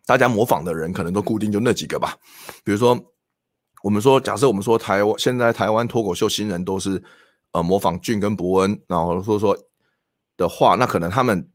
[0.07, 2.15] 大家模仿的人可能都固定就那几个吧，
[2.63, 2.97] 比如说，
[3.83, 7.03] 我们说，假设我们说台湾现在台湾脱口秀新人都是
[7.51, 9.57] 呃模仿俊跟伯恩，然后说说
[10.37, 11.45] 的话，那可能他们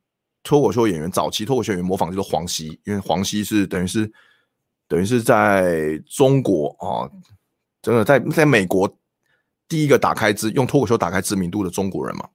[0.43, 4.13] 脱口秀演员早期脱口秀演员模仿就是黄西，因为黄西是等于是
[4.87, 7.09] 等于是在中国啊，
[7.81, 8.87] 真的在在美国
[9.67, 12.29] 第一个打开知用脱口秀打开知名度的中国人嘛，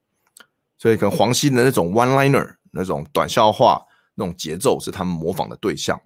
[0.79, 3.79] 所以可能黄西的那种 one liner 那种短笑话
[4.15, 6.01] 那种节奏是他们模仿的对象。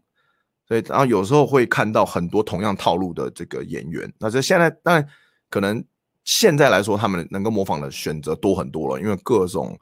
[0.72, 4.10] 对，然后有时候会看到很多同样套路的这个演员。
[4.18, 5.06] 那这现在当然
[5.50, 5.84] 可能
[6.24, 9.78] 现在来说，他们能够模仿的选择多很多了，因为各种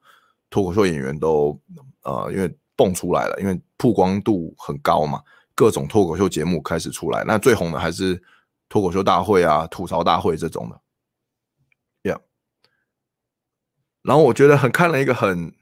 [0.49, 1.55] 脱口秀演员都
[2.01, 5.21] 呃，因为蹦出来了，因为曝光度很高嘛，
[5.53, 7.23] 各种脱口秀节目开始出来。
[7.23, 8.19] 那最红的还是
[8.67, 10.81] 脱口秀大会啊、吐槽大会这种的。
[12.01, 12.19] Yeah，
[14.01, 15.53] 然后我觉得很看了一个很，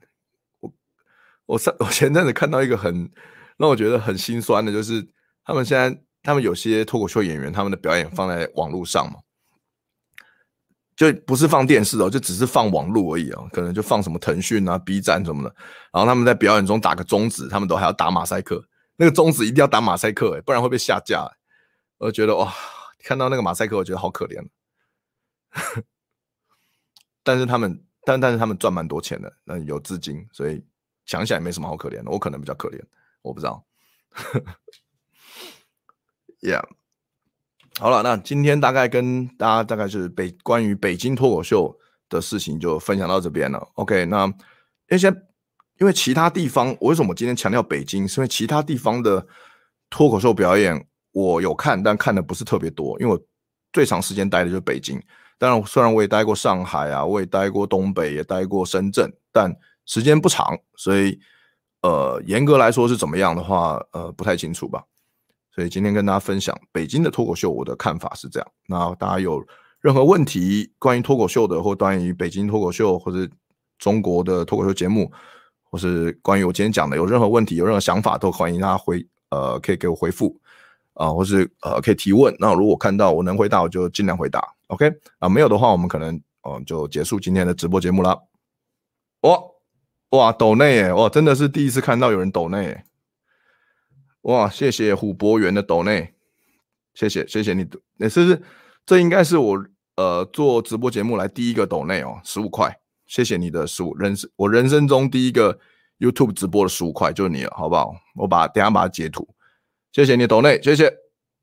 [0.60, 0.72] 我
[1.44, 3.10] 我上我前阵子看到一个很
[3.58, 5.06] 让我觉得很心酸的，就是。
[5.48, 9.18] 他们现在，他们有些脱口秀演员，他们的表演放在网络上嘛，
[10.94, 15.54] 就不是放电视哦，就只是放网络而已哦，可能就放什么腾讯啊、B 站什么的。
[15.90, 18.62] 然后他们在表演中打个中指，他们都还要打马赛克，
[18.96, 21.26] 那个中指一定要打马赛克，不然会被下架。
[21.96, 22.52] 我觉得哇，
[23.02, 24.46] 看到那个马赛克，我觉得好可怜。
[27.24, 30.62] 但是他们，但但是他们赚蛮多钱的，那有资金，所以
[31.06, 32.10] 想起来没什么好可怜的。
[32.10, 32.78] 我可能比较可怜，
[33.22, 33.64] 我不知道。
[36.40, 36.62] Yeah，
[37.80, 41.76] 好了，那今天大概跟大家大概是北关于北京脱口秀
[42.08, 43.68] 的事情就分享到这边了。
[43.74, 44.24] OK，那
[44.88, 45.14] 因为
[45.80, 48.06] 因为其他地方，为什么我今天强调北京？
[48.06, 49.26] 是因为其他地方的
[49.90, 53.20] 脱口秀表演我有看，但看的不是特别多，因为我
[53.72, 55.00] 最长时间待的就是北京。
[55.38, 59.52] 当然，虽然我也待过上海啊，我也待过东北，也待过深圳，但
[59.86, 61.18] 时间不长，所以
[61.82, 64.84] 呃，严格来说是怎么样的话，呃，不太清楚吧。
[65.58, 68.48] 所以今天跟大家分享北京的脱口秀，我的看法是这样。
[68.68, 69.44] 那大家有
[69.80, 73.28] 任何问题关于脱口秀的，或关于北京脱口秀，或者
[73.76, 75.10] 中国的脱口秀节目，
[75.64, 80.40] 或是关于我今天讲的，有任何问题、有任何想法，都欢迎大家回呃，可以给我回复
[80.94, 82.32] 啊、呃，或是呃可以提问。
[82.38, 84.40] 那如果看到我能回答，我就尽量回答。
[84.68, 84.88] OK
[85.18, 88.16] 啊，没有的话，我们可能嗯、就结束今天的直播节目了。
[89.22, 89.36] 哇
[90.10, 92.80] 哇抖内耶，哇真的是第一次看到有人抖内。
[94.28, 96.12] 哇，谢谢虎博元的抖内，
[96.92, 97.66] 谢谢谢谢你，
[97.96, 98.42] 也是
[98.84, 99.64] 这应该是我
[99.96, 105.58] 呃做直播节目来第一个抖内哦，十五块，谢谢你的十五人生我人生中第一个
[105.98, 107.94] YouTube 直播的十五块就是你了，好不好？
[108.16, 109.26] 我把等下把它截图，
[109.92, 110.92] 谢谢你抖内，谢谢。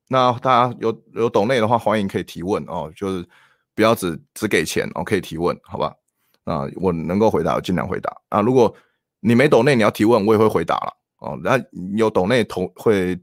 [0.08, 3.28] 那大家有有抖内的话，欢迎可以提问哦，就是
[3.74, 5.92] 不要只只给钱哦，可以提问，好吧？
[6.44, 8.72] 啊，我能够回答我尽量回答啊，如果
[9.22, 10.94] 你没抖内你要提问，我也会回答了。
[11.18, 11.60] 哦，那
[11.98, 13.20] 有懂内同会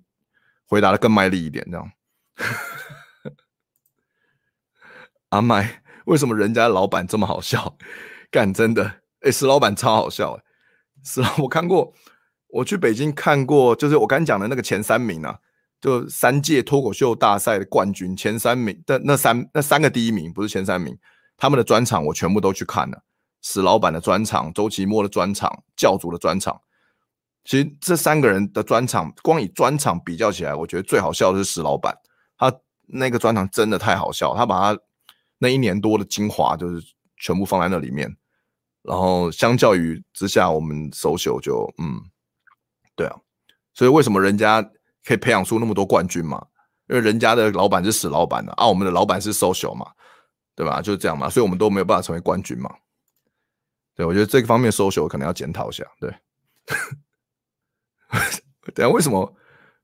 [0.66, 1.92] 回答的更卖力一点，这样。
[5.28, 7.76] 阿麦，为什么人家老板这么好笑？
[8.30, 10.42] 干真的，哎、石老板超好笑，哎，
[11.04, 11.92] 石老我看过，
[12.48, 15.38] 我去北京看过，就是我刚讲的那个前三名啊，
[15.80, 20.98] 就三届脱口秀大赛的冠军前三名的那三那三个第一名不是前三名，
[21.36, 23.02] 他们的专场我全部都去看了，
[23.42, 26.60] 石老板的专场、周奇墨的专场、教主的专场。
[27.44, 31.96] 其实这三个人的专场，光以专场比较起来，我觉得最好笑的是石老板，
[32.38, 32.52] 他
[32.86, 34.80] 那个专场真的太好笑，他把他
[35.38, 36.80] 那一年多的精华就是
[37.16, 38.16] 全部放在那里面，
[38.82, 42.00] 然后相较于之下，我们 social 就嗯，
[42.94, 43.16] 对啊，
[43.74, 44.62] 所以为什么人家
[45.04, 46.46] 可以培养出那么多冠军嘛？
[46.88, 49.90] 因为人家的老板是死老板的啊，我们的老板是 social 嘛，
[50.54, 50.80] 对吧？
[50.80, 52.72] 就是这样嘛，所以我们都没有办法成为冠军嘛。
[53.94, 56.14] 对，我觉得这个方面 social 可能要检讨一下，对。
[58.74, 59.34] 等下为什么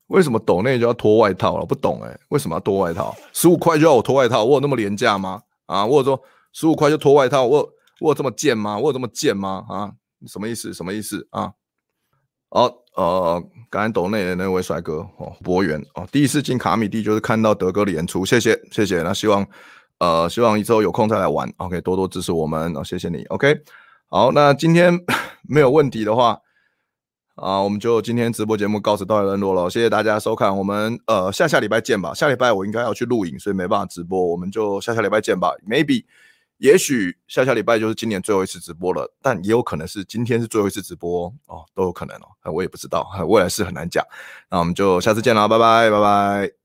[0.09, 1.66] 为什么抖内就要脱外套了？
[1.66, 3.14] 不懂哎、为什么要脱外套？
[3.33, 4.45] 十五块就要我脱外套？
[4.45, 5.43] 我有那么廉价吗？
[5.66, 6.18] 啊，我有说
[6.53, 7.45] 十五块就脱外套？
[7.45, 7.68] 我
[8.01, 8.79] 我有这么贱吗？
[8.79, 9.64] 我有这么贱吗？
[9.68, 9.93] 啊，
[10.26, 10.72] 什么意思？
[10.72, 11.53] 什么意思啊？
[12.51, 19.03] 好，呃，刚才抖内的那位帅哥哦，博源哦，第一次进卡米地就是看到德哥的演出，谢谢谢谢。
[19.03, 19.47] 那希望
[19.99, 23.55] 呃希望之后有空再来玩，OK，多多支持我们哦，谢谢你，OK。
[24.07, 24.99] 好，那今天
[25.47, 26.41] 没有问题的话。
[27.41, 32.12] 啊，我们就今天直播节目告辞到此段落了，谢谢大家收看，我们呃下下礼拜见吧。
[32.12, 35.53] 下礼拜我应该要去录影，所以没办法直播，我们就下下礼拜见吧。
[35.66, 36.05] Maybe，
[36.59, 44.05] 也许下下礼拜就是今年最后一次直播了，但也有可能是今天是最后一次直播哦，都有可能哦，我也不知道，未来是很难讲。
[44.51, 46.58] 那我们就下次见了，拜拜，拜拜。